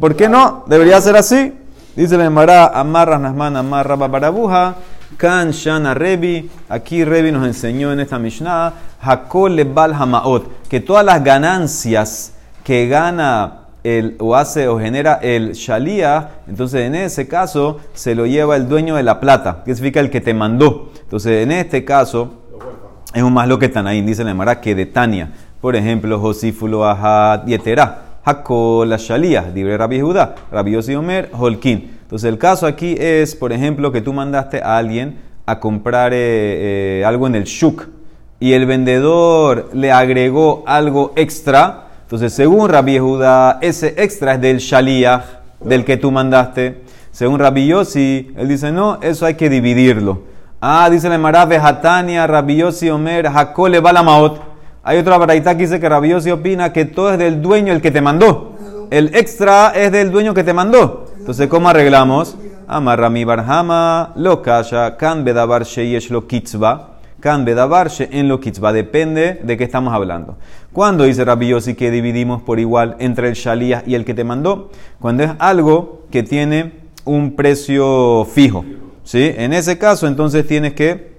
¿Por 0.00 0.16
qué 0.16 0.30
no? 0.30 0.64
Debería 0.66 0.98
ser 1.02 1.16
así. 1.16 1.52
Dice 1.94 2.16
la 2.16 2.24
Emara, 2.24 2.68
amarra 2.68 3.18
nasman, 3.18 3.54
amarra 3.54 3.96
babarabuja, 3.96 4.76
kan 5.16 5.50
shana 5.52 5.94
rebi. 5.94 6.50
Aquí 6.68 7.04
Rebi 7.04 7.32
nos 7.32 7.46
enseñó 7.46 7.92
en 7.92 8.00
esta 8.00 8.18
Mishnah, 8.18 8.72
hakol 9.00 9.56
lebal 9.56 9.94
hamaot, 9.94 10.68
que 10.68 10.80
todas 10.80 11.04
las 11.04 11.22
ganancias 11.22 12.34
que 12.64 12.88
gana 12.88 13.60
el, 13.82 14.16
o 14.18 14.36
hace 14.36 14.68
o 14.68 14.78
genera 14.78 15.14
el 15.22 15.52
shalía, 15.52 16.30
entonces 16.46 16.82
en 16.82 16.94
ese 16.94 17.26
caso 17.28 17.80
se 17.94 18.14
lo 18.14 18.26
lleva 18.26 18.56
el 18.56 18.68
dueño 18.68 18.96
de 18.96 19.02
la 19.02 19.20
plata, 19.20 19.62
que 19.64 19.74
significa 19.74 20.00
el 20.00 20.10
que 20.10 20.20
te 20.20 20.34
mandó. 20.34 20.92
Entonces 21.02 21.42
en 21.42 21.52
este 21.52 21.84
caso 21.84 22.34
es 23.14 23.22
un 23.22 23.32
más 23.32 23.48
lo 23.48 23.58
que 23.58 23.66
están 23.66 23.86
ahí, 23.86 24.02
dice 24.02 24.24
la 24.24 24.34
Mara 24.34 24.60
que 24.60 24.74
de 24.74 24.86
Tania. 24.86 25.30
Por 25.60 25.76
ejemplo, 25.76 26.18
Josífulo 26.18 26.86
Ajat 26.86 27.46
Yetera, 27.46 28.02
Hakol 28.24 28.88
la 28.88 28.96
Shalía, 28.98 29.50
libre 29.54 29.76
Rabbi 29.76 30.00
Judá, 30.00 30.34
Rabbi 30.50 30.76
Omer, 30.94 31.30
Holkin. 31.32 31.99
Entonces 32.10 32.28
el 32.28 32.38
caso 32.38 32.66
aquí 32.66 32.96
es, 32.98 33.34
por 33.34 33.52
ejemplo, 33.52 33.92
que 33.92 34.00
tú 34.00 34.12
mandaste 34.12 34.62
a 34.62 34.76
alguien 34.76 35.20
a 35.46 35.60
comprar 35.60 36.12
eh, 36.12 37.00
eh, 37.00 37.04
algo 37.06 37.26
en 37.26 37.36
el 37.36 37.44
Shuk 37.44 37.88
y 38.38 38.52
el 38.52 38.66
vendedor 38.66 39.70
le 39.72 39.92
agregó 39.92 40.64
algo 40.66 41.12
extra 41.16 41.86
entonces, 42.10 42.32
según 42.32 42.68
Rabbi 42.68 42.98
Judá, 42.98 43.58
ese 43.60 43.94
extra 43.96 44.34
es 44.34 44.40
del 44.40 44.58
Shaliach, 44.58 45.22
del 45.60 45.84
que 45.84 45.96
tú 45.96 46.10
mandaste. 46.10 46.82
Según 47.12 47.38
Rabbi 47.38 47.68
Yossi, 47.68 48.32
él 48.36 48.48
dice, 48.48 48.72
no, 48.72 48.98
eso 49.00 49.26
hay 49.26 49.34
que 49.34 49.48
dividirlo. 49.48 50.22
Ah, 50.60 50.90
dice 50.90 51.08
la 51.08 51.14
Emara, 51.14 51.42
Hatania, 51.42 52.26
Rabbi 52.26 52.56
Yossi, 52.56 52.90
Omer, 52.90 53.28
Hakole, 53.28 53.78
Balamaot. 53.78 54.40
Hay 54.82 54.98
otra 54.98 55.18
baraita 55.18 55.56
que 55.56 55.62
dice 55.62 55.78
que 55.78 55.88
Rabbi 55.88 56.08
Yossi 56.08 56.32
opina 56.32 56.72
que 56.72 56.84
todo 56.84 57.12
es 57.12 57.18
del 57.20 57.40
dueño 57.40 57.72
el 57.72 57.80
que 57.80 57.92
te 57.92 58.00
mandó. 58.00 58.56
El 58.90 59.14
extra 59.14 59.70
es 59.72 59.92
del 59.92 60.10
dueño 60.10 60.34
que 60.34 60.42
te 60.42 60.52
mandó. 60.52 61.09
Entonces, 61.20 61.48
¿cómo 61.48 61.68
arreglamos? 61.68 62.38
Amarrami 62.66 63.24
barhama, 63.24 64.12
lo 64.16 64.40
kasha, 64.40 64.96
kan 64.96 65.22
bedabar 65.22 65.64
sheyesh 65.64 66.10
lo 66.10 66.26
kitzba. 66.26 66.96
Kan 67.20 67.44
bedabarshe 67.44 68.08
en 68.10 68.26
lo 68.26 68.40
kitzba. 68.40 68.72
Depende 68.72 69.38
de 69.44 69.58
qué 69.58 69.64
estamos 69.64 69.92
hablando. 69.92 70.38
¿Cuándo 70.72 71.04
dice 71.04 71.22
Rabbi 71.22 71.48
Yossi 71.48 71.74
que 71.74 71.90
dividimos 71.90 72.40
por 72.40 72.58
igual 72.58 72.96
entre 72.98 73.28
el 73.28 73.34
shalías 73.34 73.82
y 73.86 73.94
el 73.94 74.06
que 74.06 74.14
te 74.14 74.24
mandó? 74.24 74.70
Cuando 74.98 75.24
es 75.24 75.30
algo 75.38 76.06
que 76.10 76.22
tiene 76.22 76.72
un 77.04 77.36
precio 77.36 78.24
fijo. 78.24 78.64
¿sí? 79.04 79.30
En 79.36 79.52
ese 79.52 79.76
caso, 79.76 80.06
entonces 80.06 80.46
tienes 80.46 80.72
que 80.72 81.12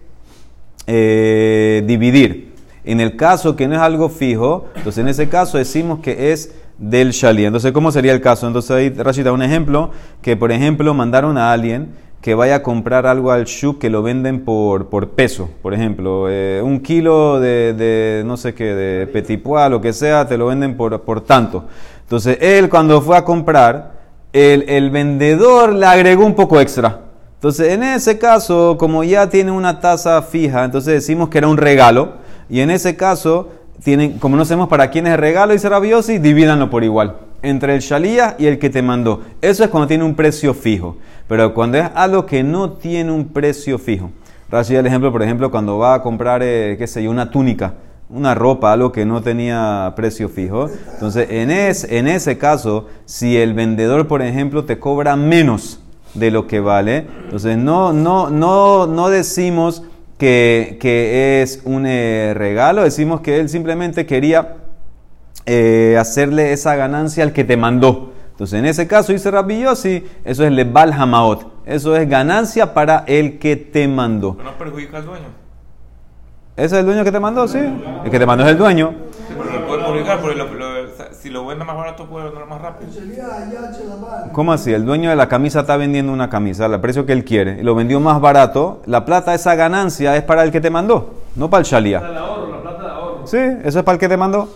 eh, 0.87 1.83
dividir. 1.85 2.55
En 2.83 2.99
el 2.99 3.15
caso 3.15 3.55
que 3.55 3.67
no 3.67 3.75
es 3.75 3.81
algo 3.81 4.09
fijo, 4.09 4.65
entonces 4.75 5.03
en 5.03 5.09
ese 5.09 5.29
caso 5.29 5.59
decimos 5.59 5.99
que 5.99 6.31
es 6.31 6.55
del 6.77 7.11
shalí. 7.11 7.45
Entonces, 7.45 7.71
¿cómo 7.71 7.91
sería 7.91 8.13
el 8.13 8.21
caso? 8.21 8.47
Entonces 8.47 8.71
ahí 8.71 8.89
Rashid 8.89 9.25
da 9.25 9.31
un 9.31 9.43
ejemplo, 9.43 9.91
que 10.21 10.35
por 10.35 10.51
ejemplo 10.51 10.93
mandaron 10.93 11.37
a 11.37 11.51
alguien 11.51 11.89
que 12.21 12.35
vaya 12.35 12.57
a 12.57 12.63
comprar 12.63 13.07
algo 13.07 13.31
al 13.31 13.45
shuk 13.45 13.79
que 13.79 13.89
lo 13.89 14.03
venden 14.03 14.45
por, 14.45 14.89
por 14.89 15.09
peso. 15.09 15.49
Por 15.61 15.73
ejemplo, 15.73 16.27
eh, 16.29 16.61
un 16.63 16.79
kilo 16.79 17.39
de, 17.39 17.73
de, 17.73 18.23
no 18.25 18.37
sé 18.37 18.53
qué, 18.53 18.75
de 18.75 19.07
petit 19.07 19.41
pois, 19.41 19.69
lo 19.69 19.81
que 19.81 19.91
sea, 19.91 20.27
te 20.27 20.37
lo 20.37 20.45
venden 20.45 20.77
por, 20.77 21.01
por 21.01 21.21
tanto. 21.21 21.65
Entonces, 22.03 22.37
él 22.39 22.69
cuando 22.69 23.01
fue 23.01 23.17
a 23.17 23.25
comprar, 23.25 23.93
el, 24.33 24.65
el, 24.69 24.91
vendedor 24.91 25.73
le 25.73 25.85
agregó 25.85 26.23
un 26.23 26.35
poco 26.35 26.61
extra. 26.61 26.99
Entonces, 27.35 27.73
en 27.73 27.81
ese 27.81 28.19
caso, 28.19 28.77
como 28.77 29.03
ya 29.03 29.27
tiene 29.27 29.49
una 29.49 29.79
tasa 29.79 30.21
fija, 30.21 30.63
entonces 30.63 30.93
decimos 30.93 31.29
que 31.29 31.39
era 31.39 31.47
un 31.47 31.57
regalo. 31.57 32.21
Y 32.49 32.59
en 32.59 32.69
ese 32.69 32.95
caso, 32.95 33.49
tienen, 33.83 34.19
como 34.19 34.37
no 34.37 34.45
sabemos 34.45 34.69
para 34.69 34.89
quién 34.89 35.07
es 35.07 35.13
el 35.13 35.19
regalo, 35.19 35.53
dice 35.53 35.69
Rabiosi, 35.69 36.19
divídanlo 36.19 36.69
por 36.69 36.83
igual. 36.83 37.17
Entre 37.41 37.73
el 37.73 37.81
shalía 37.81 38.35
y 38.37 38.45
el 38.45 38.59
que 38.59 38.69
te 38.69 38.81
mandó. 38.81 39.21
Eso 39.41 39.63
es 39.63 39.69
cuando 39.69 39.87
tiene 39.87 40.03
un 40.03 40.15
precio 40.15 40.53
fijo. 40.53 40.97
Pero 41.27 41.53
cuando 41.53 41.79
es 41.79 41.89
algo 41.95 42.25
que 42.25 42.43
no 42.43 42.73
tiene 42.73 43.11
un 43.11 43.29
precio 43.29 43.79
fijo. 43.79 44.11
Rashi 44.49 44.75
el 44.75 44.85
ejemplo, 44.85 45.11
por 45.11 45.23
ejemplo, 45.23 45.49
cuando 45.49 45.77
va 45.77 45.95
a 45.95 46.01
comprar, 46.03 46.41
eh, 46.43 46.75
qué 46.77 46.85
sé 46.85 47.01
yo, 47.01 47.09
una 47.09 47.31
túnica, 47.31 47.75
una 48.09 48.35
ropa, 48.35 48.73
algo 48.73 48.91
que 48.91 49.05
no 49.05 49.21
tenía 49.21 49.93
precio 49.95 50.29
fijo. 50.29 50.69
Entonces, 50.93 51.27
en, 51.31 51.49
es, 51.49 51.85
en 51.85 52.07
ese 52.07 52.37
caso, 52.37 52.87
si 53.05 53.37
el 53.37 53.53
vendedor, 53.53 54.07
por 54.07 54.21
ejemplo, 54.21 54.65
te 54.65 54.77
cobra 54.77 55.15
menos 55.15 55.79
de 56.13 56.29
lo 56.29 56.45
que 56.45 56.59
vale, 56.59 57.07
entonces 57.23 57.57
no, 57.57 57.93
no, 57.93 58.29
no, 58.29 58.85
no 58.85 59.09
decimos 59.09 59.83
que, 60.21 60.77
que 60.79 61.41
es 61.41 61.63
un 61.65 61.87
eh, 61.87 62.35
regalo, 62.35 62.83
decimos 62.83 63.21
que 63.21 63.39
él 63.39 63.49
simplemente 63.49 64.05
quería 64.05 64.57
eh, 65.47 65.97
hacerle 65.99 66.53
esa 66.53 66.75
ganancia 66.75 67.23
al 67.23 67.33
que 67.33 67.43
te 67.43 67.57
mandó. 67.57 68.13
Entonces, 68.29 68.59
en 68.59 68.67
ese 68.67 68.87
caso, 68.87 69.13
dice 69.13 69.31
Rabbi 69.31 69.61
Yossi, 69.61 70.05
eso 70.23 70.45
es 70.45 70.51
lebal 70.51 70.93
hamaot. 70.93 71.65
Eso 71.65 71.95
es 71.95 72.07
ganancia 72.07 72.75
para 72.75 73.03
el 73.07 73.39
que 73.39 73.55
te 73.55 73.87
mandó. 73.87 74.37
¿No 74.43 74.55
perjudica 74.59 74.97
al 74.97 75.07
dueño? 75.07 75.25
¿Ese 76.55 76.65
es 76.65 76.73
el 76.81 76.85
dueño 76.85 77.03
que 77.03 77.11
te 77.11 77.19
mandó? 77.19 77.47
Sí. 77.47 77.57
El 77.57 78.11
que 78.11 78.19
te 78.19 78.25
mandó 78.27 78.43
es 78.43 78.51
el 78.51 78.59
dueño. 78.59 78.93
Sí, 79.27 79.33
pero 79.35 79.59
lo 79.59 79.65
puede 79.65 79.79
perjudicar 79.79 80.19
porque 80.21 80.35
lo, 80.35 80.45
si 81.21 81.29
lo 81.29 81.45
vende 81.45 81.63
más 81.63 81.75
barato 81.75 82.05
puede 82.05 82.25
venderlo 82.25 82.47
más 82.47 82.61
rápido. 82.61 82.89
¿Cómo 84.31 84.53
así? 84.53 84.73
El 84.73 84.85
dueño 84.85 85.11
de 85.11 85.15
la 85.15 85.27
camisa 85.27 85.61
está 85.61 85.77
vendiendo 85.77 86.11
una 86.11 86.29
camisa 86.29 86.65
al 86.65 86.81
precio 86.81 87.05
que 87.05 87.13
él 87.13 87.23
quiere 87.23 87.59
y 87.59 87.63
lo 87.63 87.75
vendió 87.75 87.99
más 87.99 88.19
barato. 88.19 88.81
La 88.85 89.05
plata, 89.05 89.35
esa 89.35 89.53
ganancia 89.53 90.15
es 90.15 90.23
para 90.23 90.43
el 90.43 90.51
que 90.51 90.61
te 90.61 90.71
mandó, 90.71 91.13
no 91.35 91.49
para 91.49 91.61
el 91.61 91.67
shalía. 91.67 91.99
La 91.99 92.61
plata 92.61 92.83
de 92.83 92.89
ahorro. 92.89 93.27
Sí, 93.27 93.37
eso 93.37 93.79
es 93.79 93.85
para 93.85 93.93
el 93.93 93.99
que 93.99 94.09
te 94.09 94.17
mandó. 94.17 94.49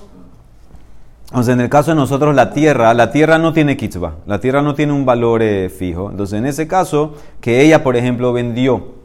Entonces, 1.26 1.54
en 1.54 1.62
el 1.62 1.70
caso 1.70 1.92
de 1.92 1.96
nosotros, 1.96 2.34
la 2.34 2.52
tierra, 2.52 2.94
la 2.94 3.12
tierra 3.12 3.38
no 3.38 3.54
tiene 3.54 3.78
kitzba, 3.78 4.16
la 4.26 4.40
tierra 4.40 4.62
no 4.62 4.74
tiene 4.74 4.94
un 4.94 5.06
valor 5.06 5.44
eh, 5.44 5.70
fijo. 5.70 6.10
Entonces, 6.10 6.40
en 6.40 6.46
ese 6.46 6.68
caso, 6.68 7.14
que 7.42 7.62
ella, 7.62 7.84
por 7.84 7.96
ejemplo, 7.96 8.34
vendió 8.34 8.96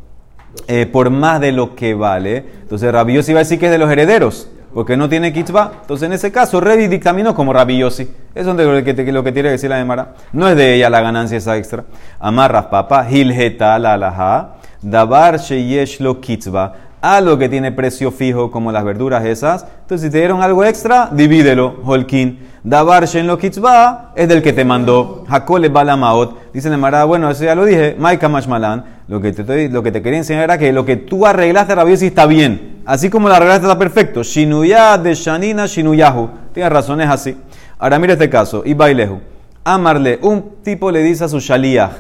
eh, 0.67 0.87
por 0.87 1.11
más 1.11 1.41
de 1.41 1.53
lo 1.53 1.75
que 1.75 1.95
vale, 1.95 2.45
entonces 2.63 2.91
Rabiosi 2.91 3.33
va 3.33 3.41
a 3.41 3.43
decir 3.43 3.59
que 3.59 3.67
es 3.67 3.73
de 3.73 3.79
los 3.79 3.91
herederos, 3.91 4.51
porque 4.75 4.97
no 4.97 5.09
tiene 5.09 5.33
kitzba. 5.33 5.73
Entonces, 5.83 6.07
en 6.07 6.13
ese 6.13 6.33
caso, 6.33 6.61
Revi 6.61 6.87
dictaminó 6.89 7.35
como 7.35 7.53
Rabiosi. 7.53 8.09
Eso 8.35 8.51
es 8.51 8.57
lo 8.57 8.85
que, 8.85 9.13
lo 9.13 9.25
que 9.25 9.33
tiene 9.33 9.49
que 9.49 9.53
decir 9.53 9.71
la 9.71 9.77
Demara. 9.77 10.15
No 10.33 10.49
es 10.49 10.57
de 10.57 10.75
ella 10.75 10.91
la 10.91 11.01
ganancia 11.01 11.39
esa 11.39 11.57
extra. 11.57 11.85
Amarras 12.19 12.67
papa, 12.67 13.07
hilgeta 13.11 13.79
la 13.79 13.95
alaha, 13.95 14.57
dabar 14.83 15.39
sheyesh 15.39 16.01
lo 16.01 16.21
kitzba 16.21 16.75
algo 17.01 17.39
que 17.39 17.49
tiene 17.49 17.73
precio 17.73 18.11
fijo 18.11 18.51
como 18.51 18.73
las 18.73 18.85
verduras 18.85 19.25
esas. 19.25 19.67
Entonces, 19.83 20.07
si 20.07 20.13
te 20.13 20.19
dieron 20.19 20.43
algo 20.43 20.65
extra, 20.65 21.09
divídelo. 21.11 21.77
Holkin. 21.85 22.51
Dabar 22.63 23.07
shen 23.07 23.27
lo 23.27 23.39
kitzba 23.39 24.13
es 24.15 24.29
del 24.29 24.43
que 24.43 24.53
te 24.53 24.65
mandó. 24.65 25.25
Hakole 25.29 25.69
balamaot. 25.69 26.53
Dice 26.53 26.69
el 26.69 26.77
Mara, 26.79 27.05
bueno, 27.05 27.31
eso 27.31 27.45
ya 27.45 27.55
lo 27.55 27.65
dije. 27.65 27.97
Maika 27.99 28.29
mashmalan. 28.29 28.85
Lo 29.11 29.21
que 29.21 29.33
te, 29.33 29.43
estoy- 29.43 29.69
lo 29.69 29.83
que 29.83 29.91
te 29.91 30.03
quería 30.03 30.19
enseñar 30.21 30.45
era 30.45 30.57
que 30.57 30.73
lo 30.73 30.85
que 30.85 30.95
tú 30.95 31.27
arreglaste, 31.27 31.75
Rabbi 31.75 31.91
Yossi, 31.91 32.07
está 32.07 32.27
bien. 32.27 32.77
Así 32.87 33.11
como 33.11 33.29
lo 33.29 33.35
arreglaste 33.35 33.67
está 33.67 33.77
perfecto. 33.77 34.23
Shinuyah 34.23 34.99
de 34.99 35.15
Shanina 35.15 35.67
Shinuyahu. 35.67 36.31
Tienes 36.55 36.73
razón, 36.73 37.01
es 37.01 37.09
así. 37.11 37.37
Ahora 37.81 37.99
mira 37.99 38.13
este 38.13 38.31
caso. 38.31 38.63
Y 38.65 38.75
bailehu. 38.75 39.19
Amarle, 39.65 40.21
un 40.23 40.63
tipo 40.63 40.93
le 40.93 41.03
dice 41.03 41.25
a 41.25 41.29
su 41.29 41.41
shaliach, 41.41 41.91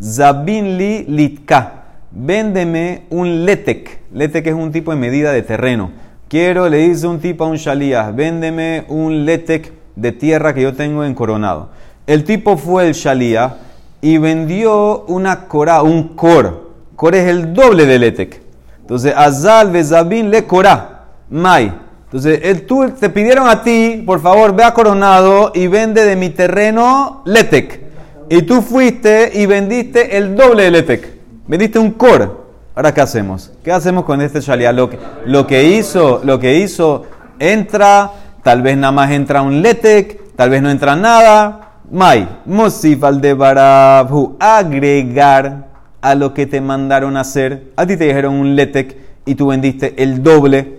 Zabin 0.00 0.76
li 0.76 1.04
litka, 1.08 1.84
véndeme 2.10 3.04
un 3.08 3.46
letek. 3.46 4.02
Letek 4.12 4.48
es 4.48 4.54
un 4.54 4.70
tipo 4.70 4.90
de 4.90 4.98
medida 4.98 5.32
de 5.32 5.40
terreno. 5.40 5.90
Quiero, 6.28 6.68
le 6.68 6.86
dice 6.86 7.06
un 7.06 7.18
tipo 7.18 7.44
a 7.44 7.48
un 7.48 7.56
shaliach, 7.56 8.14
véndeme 8.14 8.84
un 8.88 9.24
letek 9.24 9.72
de 9.96 10.12
tierra 10.12 10.52
que 10.52 10.60
yo 10.60 10.74
tengo 10.74 11.02
en 11.02 11.14
Coronado. 11.14 11.70
El 12.06 12.24
tipo 12.24 12.58
fue 12.58 12.86
el 12.88 12.92
shaliach 12.92 13.52
y 14.00 14.18
vendió 14.18 15.04
una 15.06 15.46
cora, 15.46 15.82
un 15.82 16.14
cor. 16.14 16.68
Cor 16.96 17.14
es 17.14 17.28
el 17.28 17.52
doble 17.52 17.86
del 17.86 18.00
letek. 18.00 18.40
Entonces, 18.80 19.12
Azal 19.16 19.70
Bezabin 19.70 20.30
le 20.30 20.44
cora, 20.44 21.04
mai. 21.30 21.72
Entonces, 22.04 22.40
el, 22.42 22.64
tú, 22.66 22.90
te 22.98 23.10
pidieron 23.10 23.48
a 23.48 23.62
ti, 23.62 24.02
por 24.06 24.20
favor, 24.20 24.54
ve 24.54 24.64
a 24.64 24.72
Coronado 24.72 25.52
y 25.54 25.66
vende 25.66 26.04
de 26.04 26.16
mi 26.16 26.30
terreno 26.30 27.22
letek. 27.26 27.82
Y 28.30 28.42
tú 28.42 28.62
fuiste 28.62 29.30
y 29.34 29.46
vendiste 29.46 30.16
el 30.16 30.34
doble 30.34 30.64
de 30.64 30.70
letek. 30.70 31.18
Vendiste 31.46 31.78
un 31.78 31.92
cor. 31.92 32.46
Ahora, 32.74 32.94
¿qué 32.94 33.00
hacemos? 33.00 33.52
¿Qué 33.62 33.72
hacemos 33.72 34.04
con 34.04 34.22
este 34.22 34.40
shalia? 34.40 34.72
Lo 34.72 34.88
que, 34.88 34.98
lo 35.26 35.46
que 35.46 35.64
hizo, 35.64 36.20
lo 36.24 36.38
que 36.38 36.56
hizo, 36.56 37.04
entra, 37.38 38.12
tal 38.42 38.62
vez 38.62 38.76
nada 38.76 38.92
más 38.92 39.10
entra 39.10 39.42
un 39.42 39.62
letek, 39.62 40.34
tal 40.36 40.50
vez 40.50 40.62
no 40.62 40.70
entra 40.70 40.94
nada. 40.94 41.67
Mai, 41.90 42.28
Mosif 42.44 43.02
al 43.02 43.20
agregar 44.40 45.68
a 46.00 46.14
lo 46.14 46.34
que 46.34 46.46
te 46.46 46.60
mandaron 46.60 47.16
hacer. 47.16 47.72
A 47.76 47.86
ti 47.86 47.96
te 47.96 48.04
dijeron 48.04 48.34
un 48.34 48.56
letek 48.56 48.96
y 49.24 49.34
tú 49.34 49.48
vendiste 49.48 49.94
el 49.96 50.22
doble. 50.22 50.78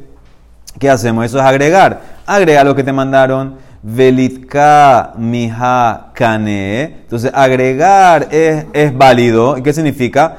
¿Qué 0.78 0.90
hacemos? 0.90 1.26
Eso 1.26 1.40
es 1.40 1.46
agregar. 1.46 2.02
Agrega 2.26 2.64
lo 2.64 2.76
que 2.76 2.84
te 2.84 2.94
mandaron. 2.94 3.56
Velitka 3.82 5.14
miha 5.18 6.12
kane. 6.14 6.84
Entonces, 6.84 7.32
agregar 7.34 8.28
es, 8.32 8.66
es 8.74 8.96
válido. 8.96 9.58
¿Y 9.58 9.64
¿Qué 9.64 9.74
significa? 9.74 10.38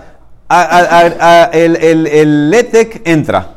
El, 1.53 1.77
el, 1.77 2.07
el 2.07 2.51
letek 2.51 3.03
entra. 3.05 3.49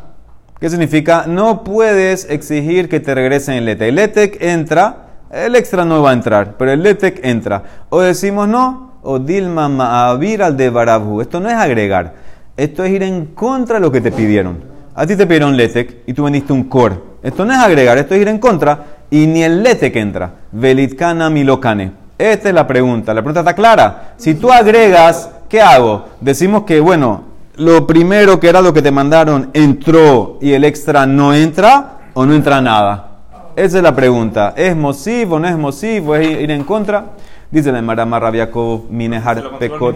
¿Qué 0.60 0.70
significa? 0.70 1.26
No 1.28 1.64
puedes 1.64 2.30
exigir 2.30 2.90
que 2.90 3.00
te 3.00 3.14
regresen 3.14 3.56
el 3.56 3.66
letek. 3.66 3.90
El 3.90 3.96
letek 3.96 4.42
entra, 4.42 5.03
el 5.34 5.56
extra 5.56 5.84
no 5.84 6.02
va 6.02 6.12
a 6.12 6.14
entrar, 6.14 6.56
pero 6.58 6.72
el 6.72 6.84
letek 6.84 7.20
entra. 7.26 7.64
O 7.90 8.02
decimos 8.02 8.48
no, 8.48 8.94
o 9.02 9.20
dilma 9.20 9.68
ma'avir 9.68 10.44
al 10.44 10.56
de 10.56 10.70
barabhu. 10.70 11.22
Esto 11.22 11.40
no 11.40 11.50
es 11.50 11.56
agregar, 11.56 12.14
esto 12.56 12.84
es 12.84 12.92
ir 12.92 13.04
en 13.04 13.28
contra 13.28 13.76
de 13.76 13.82
lo 13.82 13.92
que 13.92 14.02
te 14.02 14.12
pidieron. 14.12 14.64
A 14.96 15.08
ti 15.08 15.16
te 15.16 15.26
pidieron 15.26 15.58
letek 15.58 16.04
y 16.06 16.14
tú 16.14 16.24
vendiste 16.24 16.54
un 16.54 16.66
core. 16.66 17.00
Esto 17.24 17.46
no 17.46 17.54
es 17.54 17.60
agregar, 17.60 17.98
esto 17.98 18.14
es 18.14 18.22
ir 18.22 18.28
en 18.28 18.38
contra 18.38 18.84
y 19.10 19.26
ni 19.26 19.44
el 19.44 19.64
letek 19.64 19.96
entra. 19.96 20.32
Velitkana 20.52 21.30
milokane. 21.30 21.92
Esta 22.18 22.50
es 22.50 22.56
la 22.56 22.68
pregunta. 22.68 23.14
La 23.14 23.22
pregunta 23.22 23.40
está 23.40 23.56
clara. 23.56 24.14
Si 24.18 24.36
tú 24.36 24.52
agregas, 24.52 25.32
¿qué 25.50 25.62
hago? 25.62 26.06
Decimos 26.22 26.64
que, 26.64 26.80
bueno, 26.80 27.24
lo 27.56 27.88
primero 27.88 28.40
que 28.40 28.50
era 28.50 28.62
lo 28.62 28.74
que 28.74 28.82
te 28.82 28.92
mandaron 28.92 29.50
entró 29.54 30.38
y 30.42 30.54
el 30.54 30.64
extra 30.64 31.08
no 31.08 31.34
entra 31.34 31.98
o 32.14 32.26
no 32.26 32.36
entra 32.36 32.62
nada. 32.62 33.13
Esa 33.56 33.78
es 33.78 33.84
la 33.84 33.96
pregunta. 33.96 34.56
¿Es 34.58 34.76
mosiv 34.76 35.34
o 35.34 35.40
no 35.40 35.48
es 35.48 35.56
mosiv 35.56 36.10
o 36.10 36.16
es 36.16 36.42
ir 36.42 36.50
en 36.50 36.64
contra? 36.64 37.12
Dice 37.52 37.72
la 37.72 37.84
Marama 37.84 38.20
Rabiakov 38.20 38.90
Minehar 38.90 39.60
Pekot. 39.60 39.96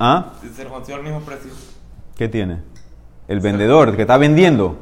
¿Ah? 0.00 0.32
Se 0.56 0.64
lo 0.64 0.74
al 0.76 1.02
mismo 1.04 1.20
precio. 1.20 1.52
¿Qué 2.16 2.28
tiene? 2.28 2.58
El 3.28 3.38
vendedor 3.38 3.94
que 3.94 4.02
está 4.02 4.16
vendiendo. 4.16 4.78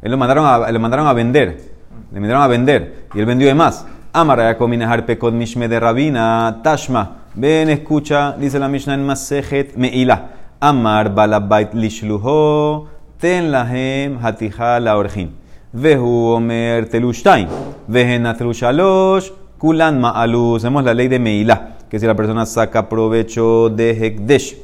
Él 0.00 0.10
lo 0.10 0.16
mandaron 0.16 0.46
a, 0.46 0.72
le 0.72 0.78
mandaron 0.78 1.06
a 1.06 1.12
vender. 1.12 1.72
Le 2.10 2.20
mandaron 2.20 2.42
a 2.42 2.46
vender. 2.46 3.06
Y 3.12 3.20
él 3.20 3.26
vendió 3.26 3.46
de 3.48 3.54
más. 3.54 3.84
Amar 4.14 4.56
Minehar 4.58 5.04
Pekot 5.04 5.34
Mishme 5.34 5.68
de 5.68 5.78
Rabina 5.78 6.60
Tashma. 6.62 7.18
Ven, 7.34 7.68
escucha, 7.68 8.32
dice 8.32 8.58
la 8.58 8.68
Mishnah 8.68 8.94
en 8.94 9.04
Masejet 9.04 9.76
Meila. 9.76 10.30
Amar 10.58 11.14
Balabait 11.14 11.74
Lishluho 11.74 12.88
Ten 13.18 13.52
Lahem 13.52 14.18
Hatija 14.22 14.80
La 14.80 14.96
Orjin. 14.96 15.41
Vehu 15.72 16.34
Omer 16.34 16.88
Telushtain. 16.88 17.48
Vehena 17.86 18.36
Telushalosh. 18.36 19.30
Kulan 19.58 20.00
Ma'alu. 20.00 20.56
Hacemos 20.56 20.84
la 20.84 20.94
ley 20.94 21.08
de 21.08 21.18
Meila. 21.18 21.76
Que 21.88 21.98
si 21.98 22.06
la 22.06 22.14
persona 22.14 22.46
saca 22.46 22.88
provecho 22.88 23.68
de 23.68 23.90
Hekdesh 23.90 24.56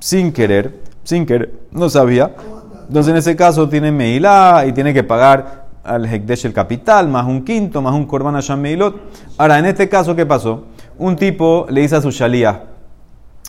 sin 0.00 0.32
querer, 0.32 0.80
sin 1.02 1.26
querer, 1.26 1.52
no 1.70 1.88
sabía. 1.88 2.34
Entonces 2.86 3.10
en 3.10 3.16
ese 3.18 3.36
caso 3.36 3.68
tiene 3.68 3.92
Meilá 3.92 4.64
y 4.66 4.72
tiene 4.72 4.94
que 4.94 5.02
pagar 5.02 5.66
al 5.84 6.06
Hekdesh 6.06 6.46
el 6.46 6.52
capital, 6.52 7.08
más 7.08 7.26
un 7.26 7.44
quinto, 7.44 7.82
más 7.82 7.94
un 7.94 8.06
Korban 8.06 8.34
Hashem 8.34 8.60
Meilot. 8.60 8.96
Ahora, 9.38 9.58
en 9.58 9.66
este 9.66 9.88
caso, 9.88 10.14
¿qué 10.14 10.26
pasó? 10.26 10.64
Un 10.98 11.16
tipo 11.16 11.66
le 11.70 11.80
dice 11.80 11.96
a 11.96 12.00
su 12.00 12.10
Shalía, 12.10 12.64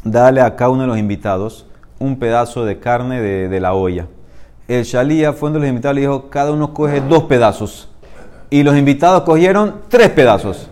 dale 0.04 0.41
a 0.41 0.56
cada 0.56 0.72
uno 0.72 0.84
de 0.84 0.88
los 0.88 0.98
invitados 0.98 1.65
un 2.00 2.17
pedazo 2.17 2.63
de 2.65 2.80
carne 2.80 3.22
de, 3.22 3.50
de 3.50 3.60
la 3.60 3.74
olla. 3.74 4.08
El 4.69 4.84
Shalía 4.84 5.34
fue 5.34 5.49
uno 5.49 5.55
de 5.60 5.62
los 5.65 5.69
invitados 5.69 5.97
y 5.97 6.01
dijo, 6.01 6.29
cada 6.29 6.51
uno 6.51 6.73
coge 6.73 7.01
dos 7.01 7.23
pedazos. 7.23 7.89
Y 8.51 8.63
los 8.63 8.77
invitados 8.77 9.23
cogieron 9.23 9.75
tres 9.89 10.10
pedazos. 10.10 10.69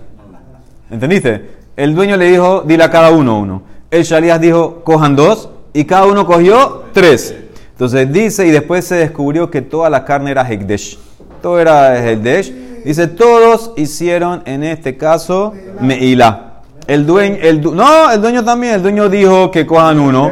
¿Entendiste? 0.89 1.57
El 1.75 1.93
dueño 1.95 2.15
le 2.15 2.29
dijo, 2.29 2.62
dile 2.65 2.83
a 2.83 2.91
cada 2.91 3.12
uno 3.12 3.39
uno. 3.39 3.63
El 3.91 4.03
Shalías 4.03 4.39
dijo, 4.39 4.81
cojan 4.83 5.15
dos, 5.15 5.49
y 5.73 5.86
cada 5.86 6.05
uno 6.05 6.25
cogió 6.25 6.86
tres. 6.93 7.36
Entonces 7.71 8.12
dice, 8.12 8.47
y 8.47 8.51
después 8.51 8.86
se 8.86 8.95
descubrió 8.95 9.49
que 9.51 9.62
toda 9.62 9.89
la 9.89 10.05
carne 10.05 10.31
era 10.31 10.47
Hekdesh. 10.47 10.97
Todo 11.41 11.60
era 11.60 11.97
Hekdesh. 12.03 12.53
Dice, 12.86 13.07
todos 13.07 13.73
hicieron 13.77 14.41
en 14.45 14.63
este 14.63 14.95
caso 14.97 15.53
Meila. 15.81 16.62
El 16.88 17.05
dueño, 17.05 17.38
el 17.41 17.62
du- 17.62 17.75
no, 17.75 18.10
el 18.12 18.21
dueño 18.21 18.43
también, 18.45 18.75
el 18.75 18.81
dueño 18.81 19.10
dijo 19.10 19.51
que 19.51 19.65
cojan 19.65 19.99
uno. 19.99 20.31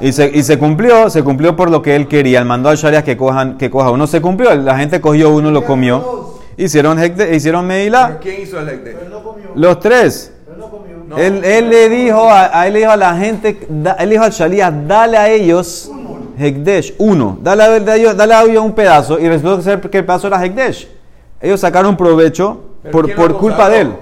Y 0.00 0.12
se, 0.12 0.30
y 0.32 0.42
se 0.42 0.58
cumplió, 0.58 1.08
se 1.10 1.22
cumplió 1.22 1.56
por 1.56 1.70
lo 1.70 1.82
que 1.82 1.96
él 1.96 2.06
quería. 2.08 2.38
Él 2.40 2.44
mandó 2.44 2.68
al 2.68 2.76
Shariah 2.76 3.02
que 3.04 3.16
cojan, 3.16 3.56
que 3.58 3.70
coja 3.70 3.90
uno. 3.90 4.06
Se 4.06 4.20
cumplió, 4.20 4.54
la 4.54 4.76
gente 4.78 5.00
cogió 5.00 5.30
uno, 5.30 5.50
lo 5.50 5.64
comió. 5.64 6.34
Hicieron, 6.56 6.98
Hekdesh, 6.98 7.34
hicieron 7.34 7.66
Meila. 7.66 8.18
¿Quién 8.20 8.42
hizo 8.42 8.58
el 8.60 9.10
no 9.10 9.22
comió. 9.22 9.46
Los 9.54 9.80
tres. 9.80 10.32
No. 10.58 10.70
No. 11.08 11.18
Él, 11.18 11.44
él 11.44 11.68
le 11.68 11.88
dijo 11.88 12.28
a, 12.28 12.60
a 12.60 12.66
él 12.66 12.72
le 12.72 12.78
dijo 12.80 12.90
a 12.90 12.96
la 12.96 13.14
gente, 13.16 13.64
da- 13.68 13.92
él 13.92 14.08
le 14.08 14.14
dijo 14.16 14.24
al 14.24 14.32
Shalías, 14.32 14.72
dale 14.88 15.16
a 15.16 15.30
ellos 15.30 15.88
Hekdesh, 16.36 16.94
uno, 16.98 17.38
dale 17.40 17.62
a, 17.62 17.70
dale 17.78 17.90
a 17.92 17.96
ellos, 17.96 18.16
dale 18.16 18.34
a 18.34 18.42
ellos 18.42 18.64
un 18.64 18.72
pedazo, 18.72 19.18
y 19.20 19.28
resultó 19.28 19.62
ser 19.62 19.80
que 19.80 19.98
el 19.98 20.04
pedazo 20.04 20.26
era 20.26 20.44
Hekdesh. 20.44 20.88
Ellos 21.40 21.60
sacaron 21.60 21.96
provecho 21.96 22.60
¿Pero 22.82 22.92
por, 22.92 23.14
por 23.14 23.38
culpa 23.38 23.68
de 23.70 23.80
él. 23.82 23.92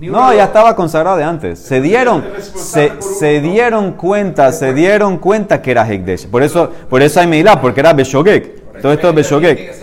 No, 0.00 0.32
ya 0.32 0.44
estaba 0.44 0.74
consagrado 0.74 1.16
de 1.16 1.24
antes. 1.24 1.58
Se 1.58 1.80
dieron, 1.80 2.24
se, 2.54 2.92
se 3.00 3.40
dieron 3.40 3.92
cuenta, 3.92 4.50
se 4.52 4.72
dieron 4.72 5.18
cuenta 5.18 5.60
que 5.60 5.70
era 5.72 5.86
Hekdesh. 5.86 6.26
Por 6.28 6.42
eso, 6.42 6.70
por 6.88 7.02
eso 7.02 7.20
hay 7.20 7.26
Meilá, 7.26 7.60
porque 7.60 7.80
era 7.80 7.92
Beshogek. 7.92 8.80
Todo 8.80 8.92
esto 8.92 9.08
es 9.10 9.14
Beshogek. 9.14 9.74